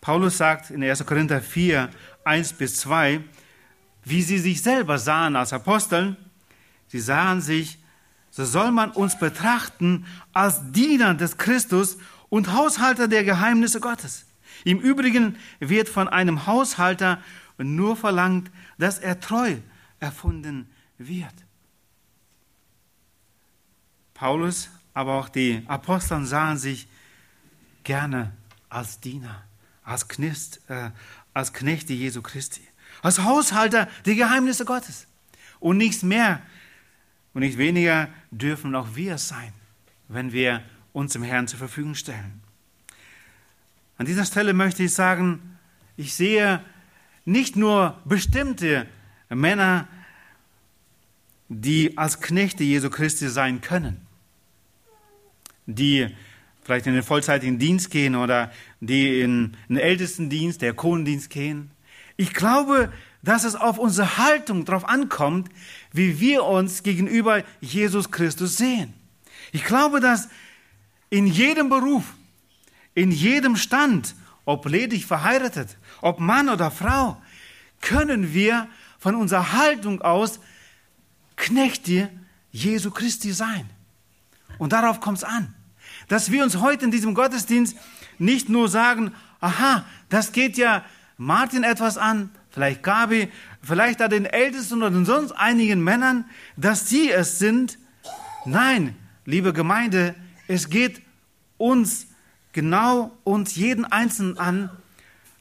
Paulus 0.00 0.36
sagt 0.36 0.70
in 0.70 0.82
1. 0.82 1.06
Korinther 1.06 1.40
4, 1.40 1.88
1 2.24 2.52
bis 2.54 2.80
2, 2.80 3.22
wie 4.04 4.22
sie 4.22 4.38
sich 4.38 4.62
selber 4.62 4.98
sahen 4.98 5.36
als 5.36 5.52
Aposteln, 5.52 6.16
sie 6.88 7.00
sahen 7.00 7.40
sich, 7.40 7.78
so 8.30 8.44
soll 8.44 8.72
man 8.72 8.90
uns 8.90 9.18
betrachten 9.18 10.06
als 10.32 10.72
Diener 10.72 11.14
des 11.14 11.36
Christus 11.36 11.98
und 12.28 12.52
Haushalter 12.52 13.08
der 13.08 13.24
Geheimnisse 13.24 13.80
Gottes. 13.80 14.24
Im 14.64 14.78
Übrigen 14.80 15.36
wird 15.60 15.88
von 15.88 16.08
einem 16.08 16.46
Haushalter 16.46 17.20
nur 17.58 17.96
verlangt, 17.96 18.50
dass 18.78 18.98
er 18.98 19.20
treu 19.20 19.56
erfunden 20.00 20.68
wird. 20.98 21.34
Paulus, 24.14 24.70
aber 24.94 25.14
auch 25.14 25.28
die 25.28 25.62
Aposteln 25.66 26.26
sahen 26.26 26.58
sich 26.58 26.86
gerne 27.84 28.32
als 28.68 29.00
Diener, 29.00 29.42
als 29.84 30.08
Knecht, 30.08 30.60
äh, 30.68 30.90
als 31.34 31.52
Knechte 31.52 31.92
Jesu 31.92 32.22
Christi, 32.22 32.62
als 33.02 33.18
Haushalter 33.22 33.88
der 34.06 34.14
Geheimnisse 34.14 34.64
Gottes. 34.64 35.06
Und 35.60 35.76
nichts 35.76 36.02
mehr 36.02 36.40
und 37.34 37.40
nicht 37.42 37.58
weniger 37.58 38.08
dürfen 38.30 38.74
auch 38.74 38.94
wir 38.94 39.18
sein, 39.18 39.52
wenn 40.08 40.32
wir 40.32 40.62
uns 40.92 41.12
dem 41.12 41.22
Herrn 41.22 41.48
zur 41.48 41.58
Verfügung 41.58 41.94
stellen. 41.94 42.40
An 43.98 44.06
dieser 44.06 44.24
Stelle 44.24 44.52
möchte 44.52 44.82
ich 44.82 44.94
sagen, 44.94 45.58
ich 45.96 46.14
sehe 46.14 46.62
nicht 47.24 47.56
nur 47.56 48.00
bestimmte 48.04 48.86
Männer, 49.28 49.86
die 51.48 51.96
als 51.98 52.20
Knechte 52.20 52.64
Jesu 52.64 52.90
Christi 52.90 53.28
sein 53.28 53.60
können, 53.60 54.00
die 55.66 56.08
vielleicht 56.62 56.86
in 56.86 56.94
den 56.94 57.02
vollzeitigen 57.02 57.58
Dienst 57.58 57.90
gehen 57.90 58.16
oder 58.16 58.52
die 58.80 59.20
in 59.20 59.56
den 59.68 59.76
Ältestendienst, 59.76 60.62
der 60.62 60.74
Kohlendienst 60.74 61.30
gehen. 61.30 61.70
Ich 62.16 62.34
glaube, 62.34 62.92
dass 63.22 63.44
es 63.44 63.54
auf 63.54 63.78
unsere 63.78 64.18
Haltung 64.18 64.64
darauf 64.64 64.88
ankommt, 64.88 65.48
wie 65.92 66.20
wir 66.20 66.44
uns 66.44 66.82
gegenüber 66.82 67.42
Jesus 67.60 68.10
Christus 68.10 68.56
sehen. 68.56 68.92
Ich 69.52 69.64
glaube, 69.64 70.00
dass 70.00 70.28
in 71.10 71.26
jedem 71.26 71.68
Beruf, 71.68 72.04
in 72.94 73.10
jedem 73.10 73.56
Stand, 73.56 74.14
ob 74.44 74.66
ledig 74.66 75.06
verheiratet, 75.06 75.76
ob 76.00 76.18
Mann 76.18 76.48
oder 76.48 76.70
Frau, 76.70 77.20
können 77.80 78.32
wir 78.32 78.68
von 78.98 79.14
unserer 79.14 79.52
Haltung 79.52 80.00
aus 80.02 80.40
Knechte 81.36 82.08
Jesu 82.50 82.90
Christi 82.90 83.32
sein. 83.32 83.68
Und 84.58 84.72
darauf 84.72 85.00
kommt 85.00 85.18
es 85.18 85.24
an. 85.24 85.54
Dass 86.08 86.30
wir 86.30 86.44
uns 86.44 86.56
heute 86.56 86.84
in 86.84 86.90
diesem 86.90 87.14
Gottesdienst 87.14 87.76
nicht 88.18 88.48
nur 88.48 88.68
sagen, 88.68 89.12
aha, 89.40 89.84
das 90.08 90.32
geht 90.32 90.56
ja 90.56 90.84
Martin 91.16 91.62
etwas 91.62 91.98
an, 91.98 92.30
vielleicht 92.50 92.82
Gabi, 92.82 93.28
vielleicht 93.62 94.00
da 94.00 94.08
den 94.08 94.24
Ältesten 94.24 94.82
oder 94.82 95.04
sonst 95.04 95.32
einigen 95.32 95.82
Männern, 95.82 96.24
dass 96.56 96.88
sie 96.88 97.10
es 97.10 97.38
sind. 97.38 97.78
Nein, 98.44 98.96
liebe 99.24 99.52
Gemeinde, 99.52 100.14
es 100.48 100.68
geht 100.68 101.02
uns 101.58 102.06
genau 102.52 103.16
uns 103.24 103.56
jeden 103.56 103.84
Einzelnen 103.84 104.38
an, 104.38 104.70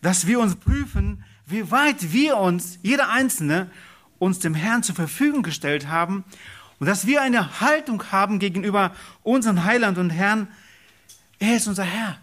dass 0.01 0.27
wir 0.27 0.39
uns 0.39 0.55
prüfen, 0.55 1.23
wie 1.45 1.69
weit 1.71 2.13
wir 2.13 2.37
uns, 2.37 2.79
jeder 2.81 3.09
Einzelne, 3.09 3.69
uns 4.19 4.39
dem 4.39 4.55
Herrn 4.55 4.83
zur 4.83 4.95
Verfügung 4.95 5.43
gestellt 5.43 5.87
haben 5.87 6.23
und 6.79 6.87
dass 6.87 7.05
wir 7.05 7.21
eine 7.21 7.59
Haltung 7.61 8.03
haben 8.11 8.39
gegenüber 8.39 8.95
unserem 9.23 9.63
Heiland 9.65 9.97
und 9.97 10.09
Herrn. 10.09 10.47
Er 11.39 11.57
ist 11.57 11.67
unser 11.67 11.83
Herr. 11.83 12.17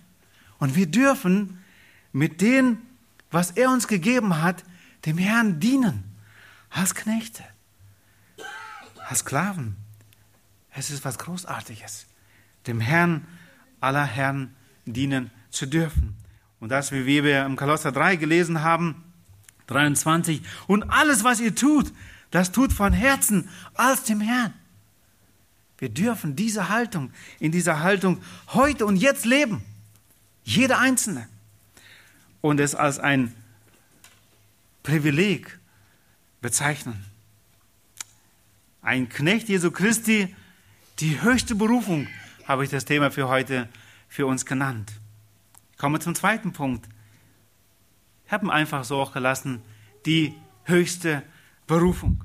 Und 0.59 0.75
wir 0.75 0.87
dürfen 0.87 1.59
mit 2.13 2.41
dem, 2.41 2.79
was 3.31 3.51
er 3.53 3.71
uns 3.71 3.89
gegeben 3.89 4.43
hat, 4.43 4.65
dem 5.07 5.19
Herrn 5.19 5.61
dienen. 5.61 6.05
Als 6.71 6.95
Knechte, 6.95 7.45
als 9.09 9.21
Sklaven. 9.21 9.77
Es 10.71 10.91
ist 10.91 11.03
was 11.05 11.19
Großartiges, 11.19 12.07
dem 12.67 12.81
Herrn 12.81 13.27
aller 13.81 14.05
Herren 14.05 14.55
dienen 14.85 15.31
zu 15.51 15.67
dürfen. 15.67 16.15
Und 16.61 16.69
das, 16.71 16.93
wie 16.93 17.07
wir 17.07 17.47
im 17.47 17.57
Kolosser 17.57 17.91
3 17.91 18.17
gelesen 18.17 18.63
haben, 18.63 19.03
23, 19.69 20.43
und 20.67 20.91
alles, 20.91 21.25
was 21.25 21.41
ihr 21.41 21.55
tut, 21.55 21.93
das 22.31 22.53
tut 22.53 22.73
von 22.73 22.93
Herzen 22.93 23.49
als 23.75 24.03
dem 24.03 24.21
Herrn. 24.21 24.53
Wir 25.79 25.89
dürfen 25.89 26.35
diese 26.35 26.69
Haltung, 26.69 27.13
in 27.39 27.53
dieser 27.53 27.81
Haltung 27.81 28.21
heute 28.49 28.85
und 28.85 28.97
jetzt 28.97 29.25
leben. 29.25 29.63
Jeder 30.43 30.79
Einzelne. 30.79 31.29
Und 32.41 32.61
es 32.61 32.75
als 32.75 32.99
ein 32.99 33.35
Privileg 34.83 35.59
bezeichnen. 36.41 37.05
Ein 38.81 39.09
Knecht 39.09 39.49
Jesu 39.49 39.71
Christi, 39.71 40.35
die 41.01 41.21
höchste 41.21 41.55
Berufung, 41.55 42.09
habe 42.47 42.65
ich 42.65 42.71
das 42.71 42.85
Thema 42.85 43.11
für 43.11 43.29
heute 43.29 43.69
für 44.09 44.27
uns 44.27 44.47
genannt. 44.47 44.93
Ich 45.73 45.79
komme 45.79 45.99
zum 46.01 46.15
zweiten 46.15 46.53
Punkt. 46.53 46.89
Ich 48.27 48.33
habe 48.33 48.47
ihn 48.47 48.51
einfach 48.51 48.85
so 48.85 49.01
auch 49.01 49.13
gelassen, 49.13 49.63
die 50.07 50.35
höchste 50.65 51.23
Berufung. 51.67 52.25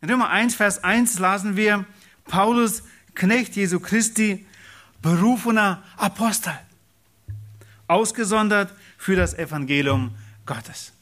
In 0.00 0.10
Römer 0.10 0.30
1, 0.30 0.54
Vers 0.54 0.84
1 0.84 1.18
lasen 1.18 1.56
wir, 1.56 1.84
Paulus, 2.24 2.84
Knecht 3.14 3.56
Jesu 3.56 3.80
Christi, 3.80 4.46
berufener 5.02 5.82
Apostel, 5.96 6.58
ausgesondert 7.88 8.72
für 8.96 9.16
das 9.16 9.34
Evangelium 9.34 10.14
Gottes. 10.46 10.92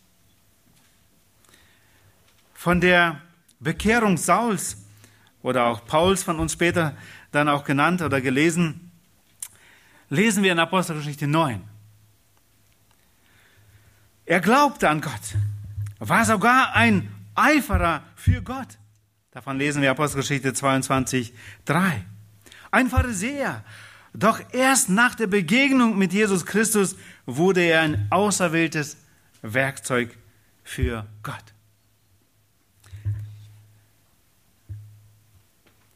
Von 2.54 2.80
der 2.80 3.20
Bekehrung 3.60 4.16
Sauls 4.16 4.78
oder 5.42 5.66
auch 5.66 5.84
Pauls 5.84 6.22
von 6.22 6.40
uns 6.40 6.52
später 6.52 6.96
dann 7.32 7.48
auch 7.48 7.64
genannt 7.64 8.02
oder 8.02 8.20
gelesen, 8.20 8.90
lesen 10.08 10.42
wir 10.42 10.52
in 10.52 10.58
Apostelgeschichte 10.58 11.26
9. 11.26 11.62
Er 14.24 14.40
glaubte 14.40 14.88
an 14.88 15.00
Gott, 15.00 15.36
war 15.98 16.24
sogar 16.24 16.74
ein 16.74 17.12
Eiferer 17.34 18.02
für 18.16 18.42
Gott. 18.42 18.78
Davon 19.30 19.58
lesen 19.58 19.82
wir 19.82 19.90
Apostelgeschichte 19.90 20.54
22, 20.54 21.32
3. 21.66 22.04
Ein 22.70 22.88
Pharisäer. 22.88 23.62
Doch 24.16 24.40
erst 24.52 24.88
nach 24.88 25.14
der 25.14 25.26
Begegnung 25.26 25.98
mit 25.98 26.14
Jesus 26.14 26.46
Christus 26.46 26.96
wurde 27.26 27.60
er 27.60 27.82
ein 27.82 28.06
auserwähltes 28.10 28.96
Werkzeug 29.42 30.16
für 30.64 31.06
Gott. 31.22 31.44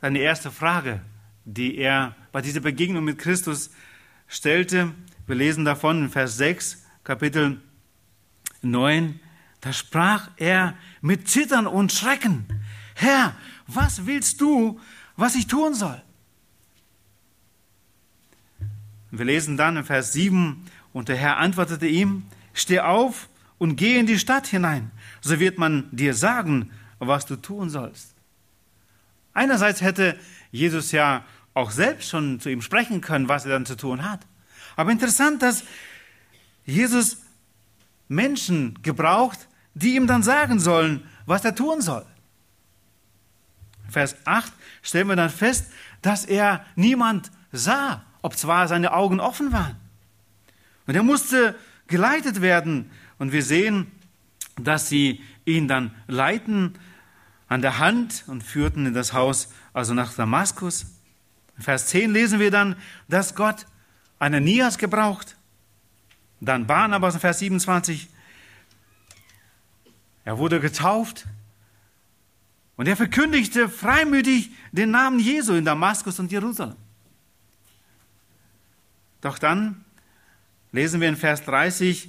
Seine 0.03 0.19
erste 0.19 0.51
Frage, 0.51 1.01
die 1.47 1.79
er 1.79 2.15
bei 2.31 2.43
dieser 2.43 2.61
Begegnung 2.61 3.05
mit 3.05 3.19
Christus 3.19 3.71
stellte, 4.29 4.93
wir 5.27 5.37
lesen 5.37 5.65
davon 5.65 6.05
in 6.05 6.11
Vers 6.11 6.37
6, 6.37 6.85
Kapitel 7.05 7.63
9, 8.61 9.19
da 9.63 9.73
sprach 9.73 10.31
er 10.37 10.75
mit 11.01 11.27
Zittern 11.29 11.67
und 11.67 11.91
Schrecken, 11.91 12.47
Herr, 12.95 13.35
was 13.67 14.05
willst 14.05 14.43
du, 14.43 14.79
was 15.17 15.37
ich 15.37 15.47
tun 15.47 15.73
soll? 15.75 16.03
Wir 19.11 19.25
lesen 19.25 19.57
dann 19.57 19.77
in 19.77 19.85
Vers 19.85 20.13
7, 20.13 20.65
und 20.93 21.09
der 21.09 21.17
Herr 21.17 21.39
antwortete 21.39 21.87
ihm, 21.87 22.25
steh 22.53 22.81
auf 22.81 23.29
und 23.59 23.77
geh 23.77 23.99
in 23.99 24.07
die 24.07 24.19
Stadt 24.19 24.47
hinein, 24.47 24.91
so 25.21 25.39
wird 25.39 25.59
man 25.59 25.89
dir 25.93 26.15
sagen, 26.15 26.71
was 26.99 27.27
du 27.27 27.37
tun 27.37 27.71
sollst. 27.71 28.15
Einerseits 29.33 29.81
hätte 29.81 30.19
Jesus 30.51 30.93
ja 30.93 31.25
auch 31.55 31.71
selbst 31.71 32.09
schon 32.09 32.41
zu 32.41 32.51
ihm 32.51 32.63
sprechen 32.63 33.01
können, 33.01 33.29
was 33.29 33.45
er 33.45 33.53
dann 33.53 33.67
zu 33.67 33.77
tun 33.77 34.09
hat. 34.09 34.21
Aber 34.77 34.91
interessant, 34.91 35.43
dass 35.43 35.65
Jesus 36.65 37.19
Menschen 38.09 38.79
gebraucht, 38.83 39.49
die 39.75 39.95
ihm 39.95 40.07
dann 40.07 40.23
sagen 40.23 40.59
sollen, 40.59 41.05
was 41.27 41.45
er 41.45 41.55
tun 41.55 41.81
soll. 41.81 42.05
Vers 43.89 44.17
8 44.25 44.53
stellen 44.83 45.09
wir 45.09 45.17
dann 45.17 45.31
fest, 45.31 45.71
dass 46.03 46.25
er 46.25 46.65
niemand 46.77 47.31
sah, 47.53 48.05
ob 48.23 48.37
zwar 48.37 48.69
seine 48.69 48.93
Augen 48.93 49.21
offen 49.21 49.53
waren. 49.53 49.77
Und 50.87 50.95
er 50.95 51.03
musste 51.03 51.55
geleitet 51.87 52.41
werden. 52.41 52.91
Und 53.19 53.33
wir 53.33 53.43
sehen, 53.43 53.91
dass 54.57 54.89
sie 54.89 55.23
ihn 55.45 55.69
dann 55.69 55.95
leiten 56.07 56.79
an 57.49 57.63
der 57.63 57.79
Hand 57.79 58.25
und 58.27 58.43
führten 58.43 58.87
in 58.87 58.95
das 58.95 59.13
Haus, 59.13 59.53
also 59.73 59.95
nach 59.95 60.15
Damaskus. 60.15 60.87
In 61.57 61.63
Vers 61.63 61.89
10 61.89 62.13
lesen 62.13 62.41
wir 62.41 62.51
dann, 62.51 62.77
dass 63.09 63.35
Gott 63.35 63.67
Ananias 64.19 64.79
gebraucht. 64.79 65.37
Dann 66.41 66.67
Barnabas 66.67 67.15
in 67.15 67.21
Vers 67.21 67.41
27. 67.41 68.09
Er 70.25 70.39
wurde 70.39 70.61
getauft 70.61 71.27
und 72.77 72.87
er 72.87 72.97
verkündigte 72.97 73.69
freimütig 73.69 74.51
den 74.73 74.91
Namen 74.91 75.19
Jesu 75.19 75.55
in 75.55 75.65
Damaskus 75.65 76.19
und 76.19 76.33
Jerusalem. 76.33 76.77
Doch 79.21 79.39
dann 79.39 79.85
lesen 80.73 81.01
wir 81.01 81.09
in 81.09 81.17
Vers 81.17 81.45
30, 81.45 82.09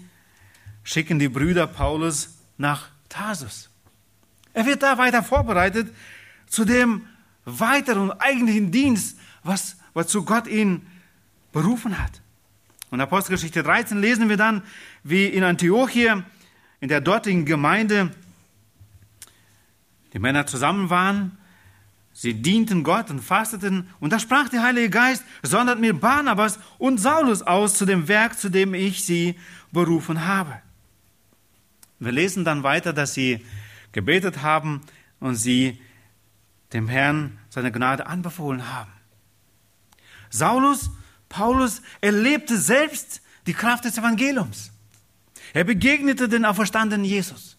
schicken 0.83 1.19
die 1.19 1.29
Brüder 1.29 1.67
Paulus 1.67 2.37
nach 2.57 2.89
Tarsus. 3.09 3.69
Er 4.53 4.65
wird 4.65 4.83
da 4.83 4.97
weiter 4.97 5.23
vorbereitet 5.23 5.93
zu 6.47 6.65
dem 6.65 7.07
weiteren 7.45 8.11
eigentlichen 8.11 8.71
Dienst, 8.71 9.17
was, 9.43 9.77
wozu 9.93 10.23
Gott 10.25 10.47
ihn 10.47 10.85
berufen 11.51 11.97
hat. 11.97 12.21
Und 12.91 12.99
Apostelgeschichte 12.99 13.63
13 13.63 13.99
lesen 13.99 14.29
wir 14.29 14.37
dann, 14.37 14.63
wie 15.03 15.25
in 15.25 15.43
Antiochia, 15.43 16.23
in 16.81 16.89
der 16.89 17.01
dortigen 17.01 17.45
Gemeinde, 17.45 18.11
die 20.13 20.19
Männer 20.19 20.45
zusammen 20.45 20.89
waren, 20.89 21.37
sie 22.21 22.35
dienten 22.35 22.83
Gott 22.83 23.09
und 23.09 23.19
fasteten, 23.19 23.89
und 23.99 24.13
da 24.13 24.19
sprach 24.19 24.47
der 24.47 24.61
Heilige 24.61 24.91
Geist, 24.91 25.23
sondert 25.41 25.79
mir 25.79 25.99
Barnabas 25.99 26.59
und 26.77 26.99
Saulus 26.99 27.41
aus 27.41 27.73
zu 27.73 27.85
dem 27.87 28.07
Werk, 28.07 28.37
zu 28.37 28.49
dem 28.49 28.75
ich 28.75 29.03
sie 29.03 29.39
berufen 29.71 30.27
habe. 30.27 30.61
Wir 31.97 32.11
lesen 32.11 32.45
dann 32.45 32.61
weiter, 32.61 32.93
dass 32.93 33.15
sie 33.15 33.43
gebetet 33.91 34.43
haben 34.43 34.81
und 35.19 35.33
sie 35.33 35.81
dem 36.73 36.87
Herrn 36.87 37.39
seine 37.49 37.71
Gnade 37.71 38.05
anbefohlen 38.05 38.71
haben. 38.71 38.91
Saulus, 40.29 40.91
Paulus 41.27 41.81
erlebte 42.01 42.55
selbst 42.55 43.23
die 43.47 43.53
Kraft 43.53 43.85
des 43.85 43.97
Evangeliums. 43.97 44.71
Er 45.53 45.63
begegnete 45.63 46.29
den 46.29 46.45
auferstandenen 46.45 47.03
Jesus. 47.03 47.57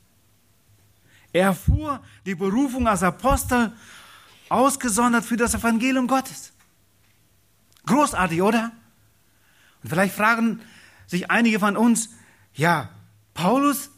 Er 1.32 1.46
erfuhr 1.46 2.00
die 2.26 2.36
Berufung 2.36 2.86
als 2.86 3.02
Apostel, 3.02 3.72
ausgesondert 4.52 5.24
für 5.24 5.36
das 5.36 5.54
Evangelium 5.54 6.06
Gottes. 6.06 6.52
Großartig, 7.86 8.42
oder? 8.42 8.72
Und 9.82 9.88
vielleicht 9.90 10.14
fragen 10.14 10.60
sich 11.06 11.30
einige 11.30 11.58
von 11.58 11.76
uns, 11.76 12.10
ja, 12.54 12.90
Paulus, 13.34 13.90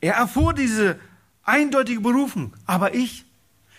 er 0.00 0.14
erfuhr 0.14 0.54
diese 0.54 0.98
eindeutige 1.42 2.00
Berufung, 2.00 2.54
aber 2.66 2.94
ich, 2.94 3.24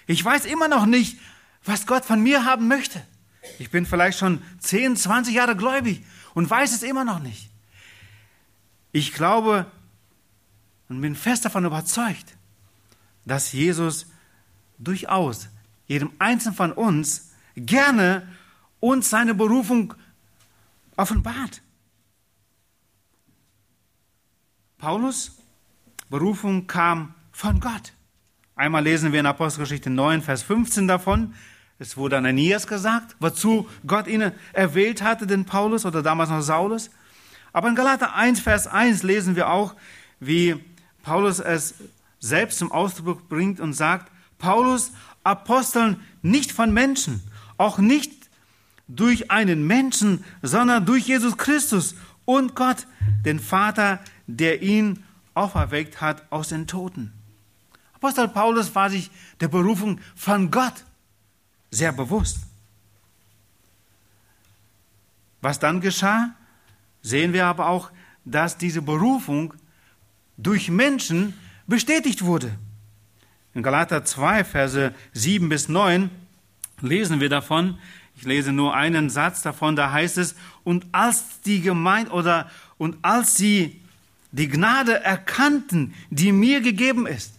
ich 0.05 0.23
weiß 0.23 0.45
immer 0.45 0.67
noch 0.67 0.86
nicht, 0.86 1.19
was 1.63 1.88
Gott 1.88 2.05
von 2.05 2.21
mir 2.21 2.45
haben 2.45 2.67
möchte. 2.67 3.01
Ich 3.58 3.71
bin 3.71 3.86
vielleicht 3.86 4.19
schon 4.19 4.41
10, 4.60 4.97
20 4.97 5.34
Jahre 5.34 5.55
gläubig 5.55 6.03
und 6.34 6.49
weiß 6.49 6.73
es 6.73 6.84
immer 6.84 7.05
noch 7.05 7.19
nicht. 7.19 7.49
Ich 8.91 9.13
glaube 9.13 9.65
und 10.89 11.01
bin 11.01 11.15
fest 11.15 11.45
davon 11.45 11.65
überzeugt, 11.65 12.38
dass 13.25 13.51
Jesus 13.51 14.08
durchaus 14.77 15.47
jedem 15.88 16.12
Einzelnen 16.19 16.56
von 16.56 16.71
uns 16.71 17.32
gerne 17.56 18.28
uns 18.80 19.10
seine 19.10 19.34
Berufung 19.34 19.93
offenbart. 20.95 21.62
Paulus 24.78 25.38
Berufung 26.10 26.67
kam 26.67 27.13
von 27.32 27.60
Gott. 27.60 27.93
Einmal 28.56 28.84
lesen 28.84 29.12
wir 29.12 29.19
in 29.19 29.26
Apostelgeschichte 29.26 29.89
9, 29.89 30.21
Vers 30.21 30.43
15 30.43 30.88
davon. 30.88 31.34
Es 31.78 31.98
wurde 31.98 32.17
Ananias 32.17 32.67
gesagt, 32.67 33.15
wozu 33.19 33.67
Gott 33.86 34.08
ihn 34.08 34.32
erwählt 34.54 35.02
hatte, 35.02 35.28
den 35.28 35.45
Paulus 35.45 35.86
oder 35.86 36.02
damals 36.02 36.30
noch 36.30 36.41
Saulus. 36.41 36.89
Aber 37.52 37.67
in 37.67 37.76
Galater 37.76 38.15
1, 38.15 38.39
Vers 38.39 38.67
1 38.67 39.04
lesen 39.04 39.36
wir 39.36 39.50
auch, 39.50 39.76
wie 40.19 40.56
Paulus 41.04 41.39
es 41.39 41.76
selbst 42.19 42.60
zum 42.60 42.71
Ausdruck 42.71 43.28
bringt 43.28 43.60
und 43.60 43.74
sagt, 43.74 44.12
Paulus, 44.38 44.91
Aposteln 45.25 45.99
nicht 46.21 46.51
von 46.51 46.71
Menschen, 46.73 47.21
auch 47.57 47.77
nicht 47.77 48.11
durch 48.88 49.31
einen 49.31 49.65
Menschen, 49.65 50.23
sondern 50.41 50.85
durch 50.85 51.07
Jesus 51.07 51.38
Christus 51.38 51.95
und 52.25 52.55
Gott, 52.55 52.88
den 53.25 53.39
Vater, 53.39 53.99
der 54.27 54.61
ihn 54.61 55.03
auferweckt 55.33 56.01
hat 56.01 56.23
aus 56.31 56.49
den 56.49 56.67
Toten. 56.67 57.11
Apostel 57.93 58.27
Paulus 58.27 58.73
war 58.75 58.89
sich 58.89 59.09
der 59.39 59.47
Berufung 59.47 59.99
von 60.15 60.51
Gott 60.51 60.85
sehr 61.71 61.91
bewusst. 61.91 62.39
Was 65.41 65.59
dann 65.59 65.81
geschah, 65.81 66.35
sehen 67.01 67.33
wir 67.33 67.45
aber 67.45 67.67
auch, 67.67 67.91
dass 68.25 68.57
diese 68.57 68.81
Berufung 68.81 69.53
durch 70.38 70.69
Menschen 70.69 71.33
bestätigt 71.67 72.23
wurde. 72.23 72.57
In 73.56 73.63
Galater 73.63 74.04
2, 74.04 74.44
Verse 74.44 74.94
7 75.13 75.48
bis 75.48 75.70
9 75.70 76.12
lesen 76.82 77.22
wir 77.22 77.30
davon, 77.30 77.80
ich 78.18 78.24
lese 78.24 78.52
nur 78.52 78.76
einen 78.76 79.10
Satz 79.10 79.41
davon, 79.41 79.78
da 79.78 79.91
heißt 79.91 80.18
es, 80.18 80.36
und 80.65 80.86
als 80.91 81.39
die 81.41 81.62
Gemeinde 81.62 82.12
oder 82.12 82.52
und 82.78 82.98
als 83.02 83.38
sie 83.38 83.82
die 84.34 84.50
Gnade 84.50 85.02
erkannten, 85.02 85.94
die 86.10 86.34
mir 86.34 86.60
gegeben 86.60 87.08
ist. 87.08 87.34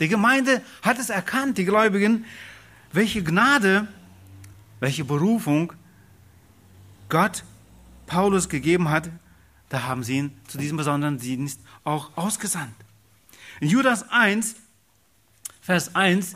Die 0.00 0.08
Gemeinde 0.08 0.60
hat 0.82 0.98
es 0.98 1.08
erkannt, 1.08 1.56
die 1.56 1.64
Gläubigen, 1.64 2.26
welche 2.92 3.24
Gnade, 3.24 3.88
welche 4.80 5.04
Berufung 5.06 5.72
Gott 7.08 7.42
Paulus 8.06 8.50
gegeben 8.50 8.90
hat, 8.90 9.08
da 9.70 9.84
haben 9.84 10.04
sie 10.04 10.18
ihn 10.18 10.32
zu 10.46 10.58
diesem 10.58 10.76
besonderen 10.76 11.18
Dienst 11.18 11.60
auch 11.84 12.10
ausgesandt. 12.16 12.74
In 13.60 13.68
Judas 13.68 14.10
1, 14.10 14.56
Vers 15.68 15.94
1, 15.94 16.34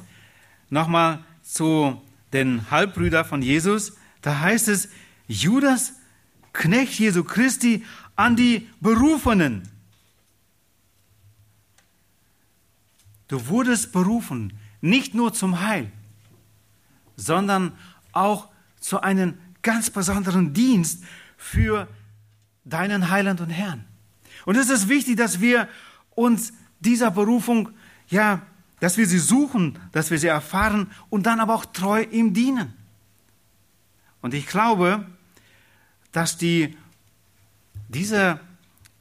nochmal 0.68 1.24
zu 1.40 2.02
den 2.34 2.70
Halbbrüdern 2.70 3.24
von 3.24 3.40
Jesus, 3.40 3.94
da 4.20 4.40
heißt 4.40 4.68
es, 4.68 4.90
Judas, 5.26 5.94
Knecht 6.52 6.98
Jesu 6.98 7.24
Christi, 7.24 7.82
an 8.14 8.36
die 8.36 8.68
Berufenen, 8.82 9.62
Du 13.26 13.46
wurdest 13.48 13.90
berufen, 13.92 14.52
nicht 14.82 15.14
nur 15.14 15.32
zum 15.32 15.62
Heil, 15.62 15.90
sondern 17.16 17.72
auch 18.12 18.50
zu 18.80 19.00
einem 19.00 19.38
ganz 19.62 19.88
besonderen 19.88 20.52
Dienst 20.52 21.04
für 21.38 21.88
deinen 22.66 23.08
Heiland 23.08 23.40
und 23.40 23.48
Herrn. 23.48 23.86
Und 24.44 24.58
es 24.58 24.68
ist 24.68 24.90
wichtig, 24.90 25.16
dass 25.16 25.40
wir 25.40 25.70
uns 26.10 26.52
dieser 26.80 27.10
Berufung, 27.10 27.70
ja, 28.08 28.42
dass 28.82 28.96
wir 28.96 29.06
sie 29.06 29.20
suchen, 29.20 29.78
dass 29.92 30.10
wir 30.10 30.18
sie 30.18 30.26
erfahren 30.26 30.90
und 31.08 31.26
dann 31.26 31.38
aber 31.38 31.54
auch 31.54 31.66
treu 31.66 32.02
ihm 32.10 32.34
dienen. 32.34 32.72
Und 34.22 34.34
ich 34.34 34.48
glaube, 34.48 35.06
dass 36.10 36.36
die, 36.36 36.76
diese 37.88 38.40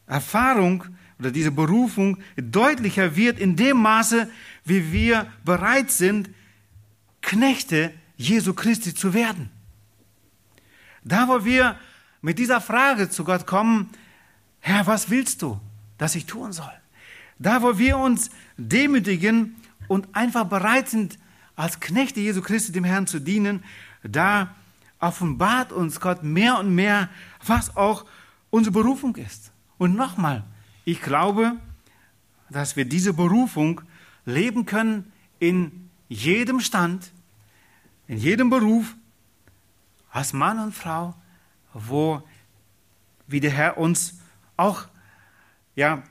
Erfahrung 0.05 0.83
oder 1.17 1.31
diese 1.31 1.49
Berufung 1.49 2.19
deutlicher 2.35 3.15
wird 3.15 3.39
in 3.39 3.55
dem 3.55 3.77
Maße, 3.77 4.29
wie 4.65 4.91
wir 4.91 5.25
bereit 5.43 5.89
sind, 5.89 6.29
Knechte 7.23 7.91
Jesu 8.17 8.53
Christi 8.53 8.93
zu 8.93 9.15
werden. 9.15 9.49
Da, 11.03 11.27
wo 11.27 11.43
wir 11.43 11.75
mit 12.21 12.37
dieser 12.37 12.61
Frage 12.61 13.09
zu 13.09 13.23
Gott 13.23 13.47
kommen, 13.47 13.89
Herr, 14.59 14.85
was 14.85 15.09
willst 15.09 15.41
du, 15.41 15.59
dass 15.97 16.13
ich 16.13 16.27
tun 16.27 16.53
soll? 16.53 16.71
Da, 17.39 17.63
wo 17.63 17.79
wir 17.79 17.97
uns 17.97 18.29
demütigen 18.57 19.55
und 19.91 20.15
einfach 20.15 20.45
bereit 20.45 20.87
sind, 20.87 21.19
als 21.57 21.81
Knechte 21.81 22.21
Jesu 22.21 22.41
Christi 22.41 22.71
dem 22.71 22.85
Herrn 22.85 23.07
zu 23.07 23.19
dienen, 23.19 23.61
da 24.03 24.55
offenbart 24.99 25.73
uns 25.73 25.99
Gott 25.99 26.23
mehr 26.23 26.59
und 26.59 26.73
mehr, 26.73 27.09
was 27.45 27.75
auch 27.75 28.05
unsere 28.51 28.71
Berufung 28.71 29.17
ist. 29.17 29.51
Und 29.77 29.97
nochmal, 29.97 30.45
ich 30.85 31.01
glaube, 31.01 31.57
dass 32.49 32.77
wir 32.77 32.85
diese 32.85 33.11
Berufung 33.11 33.81
leben 34.23 34.65
können 34.65 35.11
in 35.39 35.89
jedem 36.07 36.61
Stand, 36.61 37.11
in 38.07 38.17
jedem 38.17 38.49
Beruf, 38.49 38.95
als 40.09 40.31
Mann 40.31 40.57
und 40.59 40.73
Frau, 40.73 41.15
wo 41.73 42.23
wie 43.27 43.41
der 43.41 43.51
Herr 43.51 43.77
uns 43.77 44.21
auch 44.55 44.85
ja, 45.75 46.01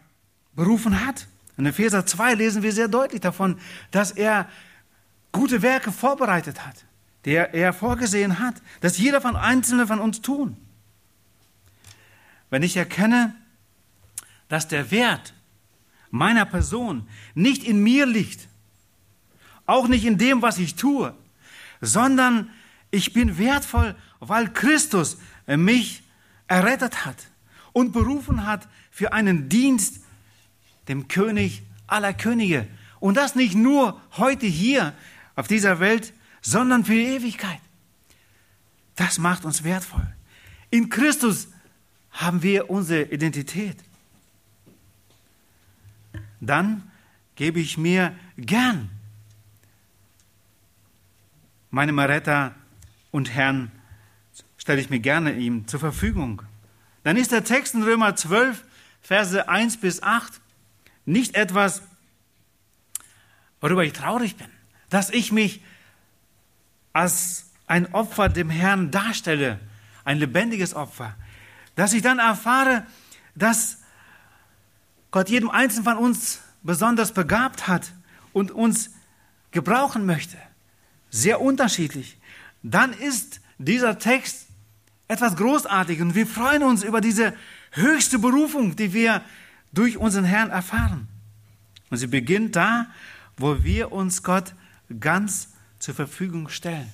berufen 0.55 1.07
hat. 1.07 1.29
In 1.61 1.67
Epheser 1.67 2.07
2 2.07 2.37
lesen 2.37 2.63
wir 2.63 2.73
sehr 2.73 2.89
deutlich 2.89 3.21
davon, 3.21 3.59
dass 3.91 4.13
er 4.13 4.49
gute 5.31 5.61
Werke 5.61 5.93
vorbereitet 5.93 6.67
hat, 6.67 6.87
die 7.27 7.33
er 7.35 7.75
vorgesehen 7.75 8.39
hat, 8.39 8.55
dass 8.81 8.97
jeder 8.97 9.21
von 9.21 9.37
Einzelnen 9.37 9.87
von 9.87 10.01
uns 10.01 10.23
tun. 10.23 10.57
Wenn 12.49 12.63
ich 12.63 12.79
erkenne, 12.79 13.35
dass 14.49 14.69
der 14.69 14.91
Wert 14.91 15.35
meiner 16.09 16.47
Person 16.47 17.07
nicht 17.35 17.63
in 17.65 17.83
mir 17.83 18.07
liegt, 18.07 18.49
auch 19.67 19.87
nicht 19.87 20.07
in 20.07 20.17
dem, 20.17 20.41
was 20.41 20.57
ich 20.57 20.77
tue, 20.77 21.15
sondern 21.83 22.49
ich 22.91 23.13
bin 23.13 23.37
wertvoll, 23.37 23.95
weil 24.19 24.51
Christus 24.51 25.19
mich 25.47 26.05
errettet 26.49 27.05
hat 27.05 27.19
und 27.75 27.93
berufen 27.93 28.47
hat 28.47 28.67
für 28.91 29.13
einen 29.13 29.51
Dienst 29.51 30.01
dem 30.91 31.09
König 31.09 31.63
aller 31.87 32.13
Könige. 32.13 32.67
Und 32.99 33.17
das 33.17 33.35
nicht 33.35 33.55
nur 33.55 34.01
heute 34.17 34.47
hier 34.47 34.93
auf 35.37 35.49
dieser 35.49 35.81
Welt, 35.81 36.13
sondern 36.43 36.85
für 36.85 36.93
die 36.93 37.07
Ewigkeit. 37.07 37.61
Das 38.97 39.19
macht 39.19 39.45
uns 39.45 39.65
wertvoll. 39.65 40.07
In 40.69 40.91
Christus 40.91 41.49
haben 42.11 42.43
wir 42.43 42.69
unsere 42.69 43.05
Identität. 43.05 43.77
Dann 46.41 46.91
gebe 47.37 47.61
ich 47.61 47.79
mir 47.79 48.15
gern 48.37 48.91
meinem 51.71 51.99
Retter 51.99 52.55
und 53.11 53.33
Herrn, 53.33 53.71
stelle 54.57 54.81
ich 54.81 54.91
mir 54.91 55.01
gerne 55.01 55.35
ihm 55.35 55.69
zur 55.69 55.81
Verfügung. 55.81 56.43
Dann 57.05 57.17
ist 57.17 57.33
der 57.33 57.45
Text 57.45 57.75
in 57.75 57.83
Römer 57.83 58.17
12, 58.17 58.65
Verse 59.01 59.49
1 59.49 59.79
bis 59.79 60.03
8 60.03 60.40
nicht 61.11 61.35
etwas, 61.35 61.83
worüber 63.61 63.85
ich 63.85 63.93
traurig 63.93 64.37
bin, 64.37 64.49
dass 64.89 65.11
ich 65.11 65.33
mich 65.33 65.63
als 66.93 67.51
ein 67.67 67.93
Opfer 67.95 68.29
dem 68.29 68.51
Herrn 68.51 68.91
darstelle, 68.91 69.61
ein 70.05 70.19
lebendiges 70.19 70.75
Opfer, 70.75 71.15
dass 71.77 71.93
ich 71.93 72.03
dann 72.03 72.19
erfahre, 72.19 72.87
dass 73.35 73.79
Gott 75.11 75.29
jedem 75.29 75.51
Einzelnen 75.51 75.85
von 75.85 75.99
uns 75.99 76.41
besonders 76.63 77.13
begabt 77.13 77.69
hat 77.69 77.93
und 78.33 78.51
uns 78.51 78.91
gebrauchen 79.51 80.07
möchte, 80.07 80.37
sehr 81.11 81.41
unterschiedlich, 81.41 82.19
dann 82.63 82.93
ist 82.93 83.41
dieser 83.59 83.99
Text 83.99 84.47
etwas 85.09 85.37
Großartiges 85.37 86.03
und 86.03 86.15
wir 86.15 86.27
freuen 86.27 86.63
uns 86.63 86.85
über 86.85 87.01
diese 87.01 87.35
höchste 87.73 88.19
Berufung, 88.19 88.77
die 88.77 88.93
wir 88.93 89.23
durch 89.73 89.97
unseren 89.97 90.25
Herrn 90.25 90.51
erfahren. 90.51 91.09
Und 91.91 91.99
sie 91.99 92.07
beginnt 92.07 92.57
da, 92.57 92.87
wo 93.37 93.63
wir 93.63 93.93
uns 93.93 94.23
Gott 94.23 94.55
ganz 95.01 95.53
zur 95.79 95.95
Verfügung 95.95 96.49
stellen. 96.49 96.91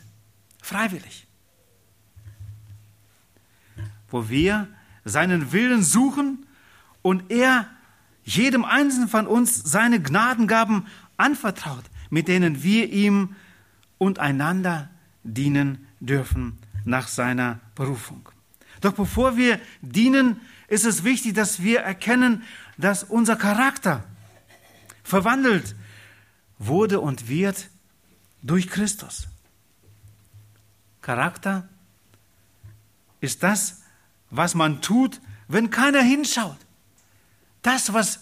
Freiwillig. 0.63 1.27
Wo 4.09 4.29
wir 4.29 4.69
seinen 5.05 5.53
Willen 5.53 5.83
suchen 5.83 6.47
und 7.03 7.31
er 7.31 7.67
jedem 8.25 8.65
Einzelnen 8.65 9.09
von 9.09 9.27
uns 9.27 9.63
seine 9.65 10.01
Gnadengaben 10.01 10.87
anvertraut, 11.17 11.85
mit 12.11 12.29
denen 12.29 12.63
wir 12.63 12.93
ihm 12.93 13.37
und 13.99 14.19
einander 14.19 14.91
dienen 15.23 15.87
dürfen 16.01 16.59
nach 16.85 17.09
seiner 17.09 17.61
Berufung. 17.75 18.29
Doch 18.81 18.93
bevor 18.93 19.37
wir 19.37 19.61
dienen, 19.81 20.41
ist 20.69 20.85
es 20.85 21.05
wichtig, 21.05 21.35
dass 21.35 21.63
wir 21.63 21.81
erkennen, 21.81 22.43
dass 22.79 23.05
unser 23.05 23.37
Charakter 23.37 24.05
verwandelt 25.03 25.75
wurde 26.59 27.01
und 27.01 27.29
wird 27.29 27.69
durch 28.43 28.69
Christus. 28.69 29.29
Charakter 31.03 31.69
ist 33.21 33.43
das, 33.43 33.83
was 34.31 34.55
man 34.55 34.83
tut, 34.83 35.21
wenn 35.49 35.71
keiner 35.71 36.03
hinschaut. 36.03 36.59
Das, 37.63 37.93
was 37.93 38.21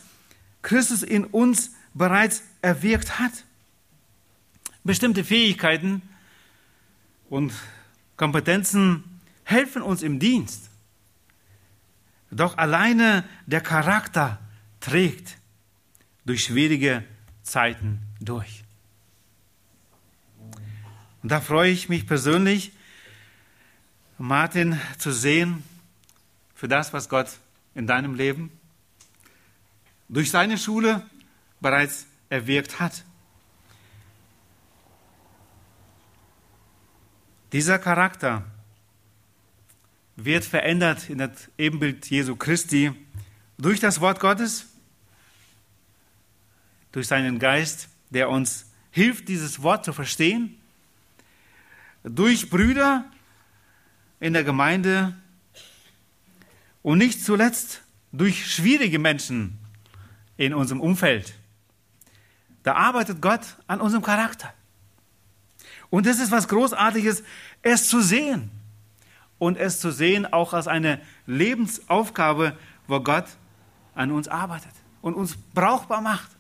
Christus 0.62 1.02
in 1.02 1.24
uns 1.24 1.72
bereits 1.94 2.42
erwirkt 2.62 3.18
hat. 3.18 3.32
Bestimmte 4.82 5.24
Fähigkeiten 5.24 6.02
und 7.30 7.52
Kompetenzen 8.16 9.20
helfen 9.44 9.82
uns 9.82 10.02
im 10.02 10.18
Dienst. 10.18 10.68
Doch 12.30 12.58
alleine 12.58 13.24
der 13.46 13.60
Charakter 13.60 14.38
trägt 14.84 15.38
durch 16.26 16.44
schwierige 16.44 17.04
Zeiten 17.42 18.00
durch. 18.20 18.64
Und 21.22 21.32
da 21.32 21.40
freue 21.40 21.70
ich 21.70 21.88
mich 21.88 22.06
persönlich, 22.06 22.72
Martin 24.18 24.78
zu 24.98 25.10
sehen 25.10 25.64
für 26.54 26.68
das, 26.68 26.92
was 26.92 27.08
Gott 27.08 27.38
in 27.74 27.86
deinem 27.86 28.14
Leben 28.14 28.52
durch 30.10 30.30
seine 30.30 30.58
Schule 30.58 31.02
bereits 31.60 32.06
erwirkt 32.28 32.78
hat. 32.78 33.04
Dieser 37.52 37.78
Charakter 37.78 38.44
wird 40.16 40.44
verändert 40.44 41.08
in 41.08 41.18
das 41.18 41.50
Ebenbild 41.56 42.04
Jesu 42.10 42.36
Christi 42.36 42.92
durch 43.56 43.80
das 43.80 44.02
Wort 44.02 44.20
Gottes, 44.20 44.73
durch 46.94 47.06
seinen 47.06 47.38
Geist, 47.38 47.88
der 48.10 48.30
uns 48.30 48.66
hilft, 48.90 49.28
dieses 49.28 49.62
Wort 49.62 49.84
zu 49.84 49.92
verstehen 49.92 50.58
durch 52.04 52.50
Brüder 52.50 53.04
in 54.20 54.34
der 54.34 54.44
Gemeinde 54.44 55.14
und 56.82 56.98
nicht 56.98 57.24
zuletzt 57.24 57.82
durch 58.12 58.52
schwierige 58.52 58.98
Menschen 58.98 59.58
in 60.36 60.54
unserem 60.54 60.80
Umfeld. 60.80 61.34
Da 62.62 62.74
arbeitet 62.74 63.20
Gott 63.20 63.56
an 63.66 63.80
unserem 63.80 64.02
Charakter. 64.02 64.52
Und 65.90 66.06
das 66.06 66.18
ist 66.18 66.30
was 66.30 66.48
Großartiges, 66.48 67.22
es 67.62 67.88
zu 67.88 68.00
sehen. 68.00 68.50
Und 69.38 69.56
es 69.56 69.80
zu 69.80 69.90
sehen 69.90 70.26
auch 70.32 70.52
als 70.52 70.68
eine 70.68 71.00
Lebensaufgabe, 71.26 72.56
wo 72.86 73.00
Gott 73.00 73.26
an 73.94 74.10
uns 74.10 74.28
arbeitet 74.28 74.72
und 75.02 75.14
uns 75.14 75.36
brauchbar 75.54 76.00
macht. 76.00 76.30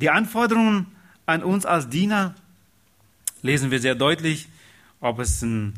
Die 0.00 0.10
Anforderungen 0.10 0.86
an 1.26 1.42
uns 1.42 1.66
als 1.66 1.88
Diener 1.88 2.34
lesen 3.42 3.70
wir 3.70 3.80
sehr 3.80 3.94
deutlich, 3.94 4.48
ob 5.00 5.18
es 5.18 5.42
ein 5.42 5.74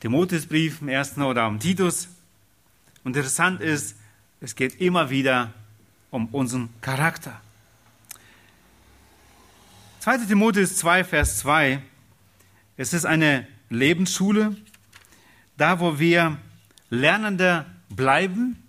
Timotheusbrief 0.00 0.80
im 0.80 0.88
ersten 0.88 1.22
oder 1.22 1.42
am 1.42 1.58
Titus. 1.58 2.08
Und 3.02 3.16
interessant 3.16 3.60
ist, 3.60 3.96
es 4.40 4.54
geht 4.54 4.80
immer 4.80 5.10
wieder 5.10 5.52
um 6.10 6.26
unseren 6.28 6.68
Charakter. 6.80 7.40
2. 10.00 10.18
Timotheus 10.18 10.76
2, 10.76 11.02
Vers 11.02 11.38
2. 11.38 11.82
Es 12.76 12.92
ist 12.92 13.06
eine 13.06 13.46
Lebensschule, 13.70 14.56
da 15.56 15.80
wo 15.80 15.98
wir 15.98 16.36
Lernende 16.90 17.66
bleiben 17.88 18.62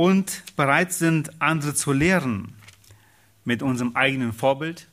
und 0.00 0.56
bereit 0.56 0.94
sind, 0.94 1.42
andere 1.42 1.74
zu 1.74 1.92
lehren 1.92 2.54
mit 3.44 3.62
unserem 3.62 3.96
eigenen 3.96 4.32
Vorbild 4.32 4.88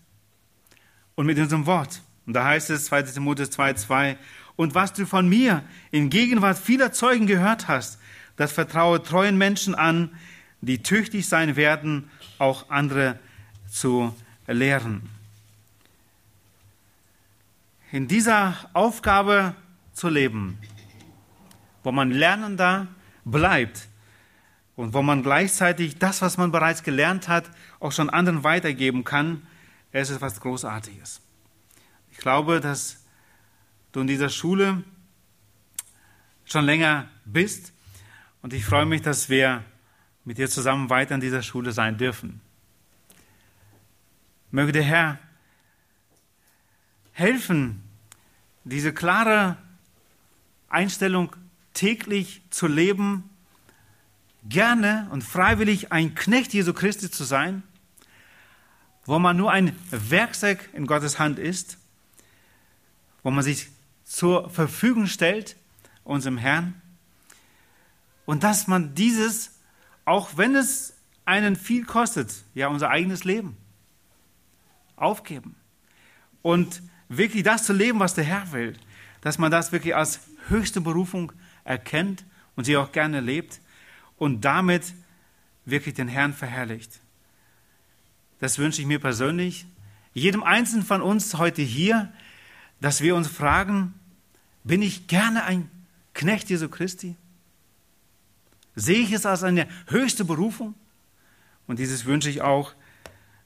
und 1.15 1.25
mit 1.25 1.39
unserem 1.39 1.65
Wort. 1.65 2.01
Und 2.25 2.33
da 2.33 2.43
heißt 2.43 2.69
es 2.71 2.87
2 2.87 3.03
Timotheus 3.03 3.57
2,2, 3.57 4.17
und 4.57 4.75
was 4.75 4.91
du 4.91 5.05
von 5.05 5.29
mir 5.29 5.63
in 5.91 6.09
Gegenwart 6.09 6.57
vieler 6.57 6.91
Zeugen 6.91 7.25
gehört 7.25 7.69
hast, 7.69 7.99
das 8.35 8.51
vertraue 8.51 9.01
treuen 9.01 9.37
Menschen 9.37 9.75
an, 9.75 10.11
die 10.59 10.83
tüchtig 10.83 11.25
sein 11.29 11.55
werden, 11.55 12.11
auch 12.37 12.69
andere 12.69 13.17
zu 13.71 14.13
lehren. 14.45 15.03
In 17.93 18.09
dieser 18.09 18.57
Aufgabe 18.73 19.55
zu 19.93 20.09
leben, 20.09 20.57
wo 21.81 21.93
man 21.93 22.11
lernender 22.11 22.87
bleibt 23.23 23.87
und 24.77 24.93
wo 24.93 25.01
man 25.01 25.23
gleichzeitig 25.23 25.97
das, 25.97 26.21
was 26.21 26.37
man 26.37 26.51
bereits 26.51 26.83
gelernt 26.83 27.27
hat, 27.27 27.49
auch 27.79 27.91
schon 27.91 28.09
anderen 28.09 28.43
weitergeben 28.45 29.03
kann, 29.03 29.45
es 29.91 30.09
ist 30.09 30.17
etwas 30.17 30.39
Großartiges. 30.39 31.19
Ich 32.11 32.19
glaube, 32.19 32.61
dass 32.61 33.03
du 33.91 34.01
in 34.01 34.07
dieser 34.07 34.29
Schule 34.29 34.83
schon 36.45 36.63
länger 36.63 37.09
bist 37.25 37.73
und 38.43 38.53
ich 38.53 38.63
freue 38.63 38.85
mich, 38.85 39.01
dass 39.01 39.29
wir 39.29 39.65
mit 40.23 40.37
dir 40.37 40.47
zusammen 40.47 40.91
weiter 40.91 41.15
in 41.15 41.21
dieser 41.21 41.41
Schule 41.41 41.71
sein 41.71 41.97
dürfen. 41.97 42.39
Möge 44.51 44.71
der 44.71 44.83
Herr 44.83 45.19
helfen, 47.13 47.81
diese 48.63 48.93
klare 48.93 49.57
Einstellung 50.69 51.35
täglich 51.73 52.43
zu 52.51 52.67
leben, 52.67 53.26
gerne 54.49 55.07
und 55.11 55.23
freiwillig 55.23 55.91
ein 55.91 56.15
Knecht 56.15 56.53
Jesu 56.53 56.73
Christi 56.73 57.11
zu 57.11 57.23
sein 57.23 57.63
wo 59.07 59.17
man 59.19 59.37
nur 59.37 59.51
ein 59.51 59.73
Werkzeug 59.89 60.69
in 60.73 60.85
Gottes 60.85 61.17
Hand 61.17 61.39
ist, 61.39 61.79
wo 63.23 63.31
man 63.31 63.43
sich 63.43 63.69
zur 64.03 64.49
Verfügung 64.49 65.07
stellt, 65.07 65.55
unserem 66.03 66.37
Herrn, 66.37 66.79
und 68.25 68.43
dass 68.43 68.67
man 68.67 68.93
dieses, 68.93 69.59
auch 70.03 70.35
wenn 70.35 70.55
es 70.55 70.93
einen 71.23 71.55
viel 71.55 71.85
kostet, 71.85 72.43
ja 72.53 72.67
unser 72.67 72.89
eigenes 72.89 73.23
Leben, 73.23 73.55
aufgeben 74.97 75.55
und 76.41 76.81
wirklich 77.07 77.43
das 77.43 77.63
zu 77.63 77.71
leben, 77.71 77.99
was 77.99 78.13
der 78.13 78.25
Herr 78.25 78.51
will, 78.51 78.73
dass 79.21 79.37
man 79.37 79.51
das 79.51 79.71
wirklich 79.71 79.95
als 79.95 80.19
höchste 80.49 80.81
Berufung 80.81 81.31
erkennt 81.63 82.25
und 82.57 82.65
sie 82.65 82.75
auch 82.75 82.91
gerne 82.91 83.21
lebt 83.21 83.61
und 84.17 84.41
damit 84.41 84.93
wirklich 85.65 85.95
den 85.95 86.07
Herrn 86.07 86.33
verherrlicht. 86.33 86.99
Das 88.39 88.57
wünsche 88.57 88.81
ich 88.81 88.87
mir 88.87 88.99
persönlich, 88.99 89.65
jedem 90.13 90.43
Einzelnen 90.43 90.85
von 90.85 91.01
uns 91.01 91.35
heute 91.35 91.61
hier, 91.61 92.11
dass 92.81 93.01
wir 93.01 93.15
uns 93.15 93.27
fragen, 93.27 93.93
bin 94.63 94.81
ich 94.81 95.07
gerne 95.07 95.43
ein 95.43 95.69
Knecht 96.13 96.49
Jesu 96.49 96.69
Christi? 96.69 97.15
Sehe 98.75 98.99
ich 98.99 99.11
es 99.11 99.25
als 99.25 99.43
eine 99.43 99.67
höchste 99.87 100.25
Berufung? 100.25 100.75
Und 101.67 101.79
dieses 101.79 102.05
wünsche 102.05 102.29
ich 102.29 102.41
auch, 102.41 102.73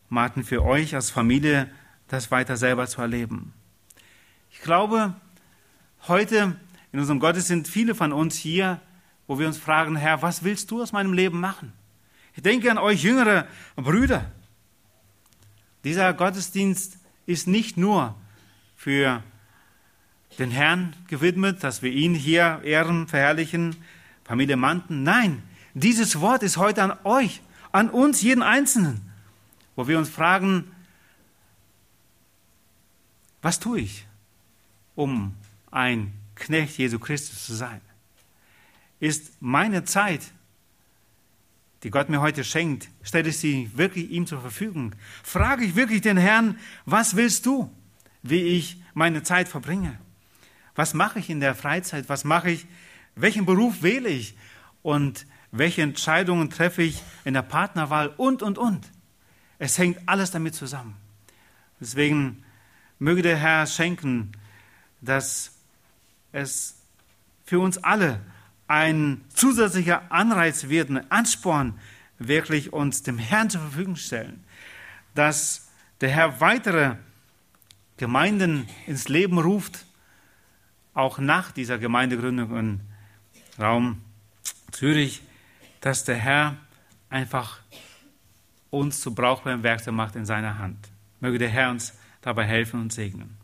Martin, 0.10 0.44
für 0.44 0.64
euch 0.64 0.96
als 0.96 1.10
Familie, 1.10 1.70
das 2.08 2.32
weiter 2.32 2.58
selber 2.58 2.88
zu 2.88 3.02
erleben. 3.02 3.54
Ich 4.52 4.62
glaube, 4.62 5.16
heute 6.08 6.56
in 6.92 7.00
unserem 7.00 7.20
Gottesdienst 7.20 7.48
sind 7.48 7.74
viele 7.74 7.96
von 7.96 8.12
uns 8.12 8.36
hier, 8.36 8.82
wo 9.28 9.40
wir 9.40 9.48
uns 9.48 9.58
fragen, 9.58 9.96
Herr, 9.96 10.22
was 10.22 10.44
willst 10.44 10.72
du 10.72 10.82
aus 10.82 10.92
meinem 10.92 11.14
Leben 11.14 11.40
machen? 11.40 11.74
Ich 12.36 12.44
denke 12.44 12.72
an 12.72 12.78
euch 12.78 13.04
jüngere 13.04 13.48
Brüder. 13.76 14.32
Dieser 15.84 16.14
Gottesdienst 16.14 16.98
ist 17.26 17.48
nicht 17.48 17.78
nur 17.78 18.16
für 18.76 19.24
den 20.40 20.52
Herrn 20.52 20.96
gewidmet, 21.08 21.64
dass 21.64 21.82
wir 21.82 21.92
ihn 21.92 22.14
hier 22.14 22.62
ehren, 22.64 23.08
verherrlichen, 23.08 23.76
Familie 24.24 24.56
Manten. 24.56 25.04
Nein, 25.04 25.44
dieses 25.74 26.20
Wort 26.22 26.44
ist 26.44 26.58
heute 26.58 26.84
an 26.84 26.98
euch, 27.04 27.42
an 27.72 27.90
uns, 27.90 28.22
jeden 28.22 28.44
Einzelnen, 28.44 29.02
wo 29.76 29.88
wir 29.88 29.98
uns 29.98 30.10
fragen, 30.10 30.72
was 33.42 33.60
tue 33.60 33.82
ich, 33.82 34.06
um 34.96 35.36
ein 35.72 36.14
Knecht 36.36 36.78
Jesu 36.78 37.00
Christus 37.00 37.46
zu 37.46 37.54
sein? 37.54 37.82
Ist 39.02 39.42
meine 39.42 39.84
Zeit, 39.84 40.22
die 41.82 41.90
Gott 41.90 42.10
mir 42.10 42.22
heute 42.22 42.44
schenkt, 42.44 42.88
stelle 43.02 43.30
ich 43.30 43.40
sie 43.40 43.72
wirklich 43.74 44.12
ihm 44.12 44.28
zur 44.28 44.42
Verfügung? 44.42 44.94
Frage 45.24 45.66
ich 45.66 45.76
wirklich 45.76 46.02
den 46.02 46.18
Herrn, 46.18 46.60
was 46.86 47.16
willst 47.16 47.48
du, 47.48 47.76
wie 48.22 48.44
ich 48.44 48.80
meine 48.94 49.24
Zeit 49.24 49.48
verbringe? 49.48 49.98
Was 50.76 50.94
mache 50.94 51.18
ich 51.18 51.32
in 51.32 51.40
der 51.40 51.56
Freizeit? 51.56 52.10
Was 52.10 52.26
mache 52.26 52.52
ich? 52.52 52.68
Welchen 53.16 53.48
Beruf 53.48 53.82
wähle 53.82 54.08
ich? 54.10 54.38
Und 54.84 55.26
welche 55.52 55.82
Entscheidungen 55.82 56.52
treffe 56.52 56.84
ich 56.84 57.02
in 57.26 57.34
der 57.34 57.42
Partnerwahl? 57.42 58.14
Und, 58.18 58.44
und, 58.44 58.60
und. 58.60 58.88
Es 59.58 59.80
hängt 59.80 59.98
alles 60.08 60.30
damit 60.30 60.54
zusammen. 60.54 60.96
Deswegen 61.80 62.44
möge 63.00 63.24
der 63.24 63.38
Herr 63.38 63.66
schenken, 63.66 64.32
dass 65.02 65.54
es 66.34 66.78
für 67.46 67.60
uns 67.60 67.80
alle 67.80 68.22
ein 68.72 69.22
zusätzlicher 69.34 70.10
Anreiz 70.10 70.70
wird, 70.70 70.90
ein 70.90 71.12
Ansporn, 71.12 71.78
wirklich 72.20 72.72
uns 72.72 73.04
dem 73.04 73.18
Herrn 73.18 73.50
zur 73.50 73.60
Verfügung 73.60 73.98
stellen, 73.98 74.46
dass 75.14 75.70
der 76.00 76.08
Herr 76.08 76.40
weitere 76.40 76.96
Gemeinden 77.98 78.70
ins 78.88 79.10
Leben 79.10 79.40
ruft, 79.40 79.86
auch 80.94 81.20
nach 81.20 81.52
dieser 81.52 81.80
Gemeindegründung 81.80 82.58
im 82.58 82.80
Raum 83.60 84.02
Zürich, 84.72 85.22
dass 85.82 86.06
der 86.06 86.16
Herr 86.16 86.56
einfach 87.10 87.60
uns 88.70 89.02
zu 89.02 89.14
brauchbarem 89.14 89.64
Werkzeug 89.64 89.96
macht 89.96 90.16
in 90.16 90.26
seiner 90.26 90.60
Hand. 90.60 90.78
Möge 91.20 91.40
der 91.40 91.50
Herr 91.50 91.72
uns 91.72 91.94
dabei 92.22 92.46
helfen 92.46 92.80
und 92.80 92.94
segnen. 92.94 93.36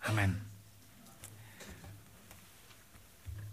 Amen. 0.00 0.45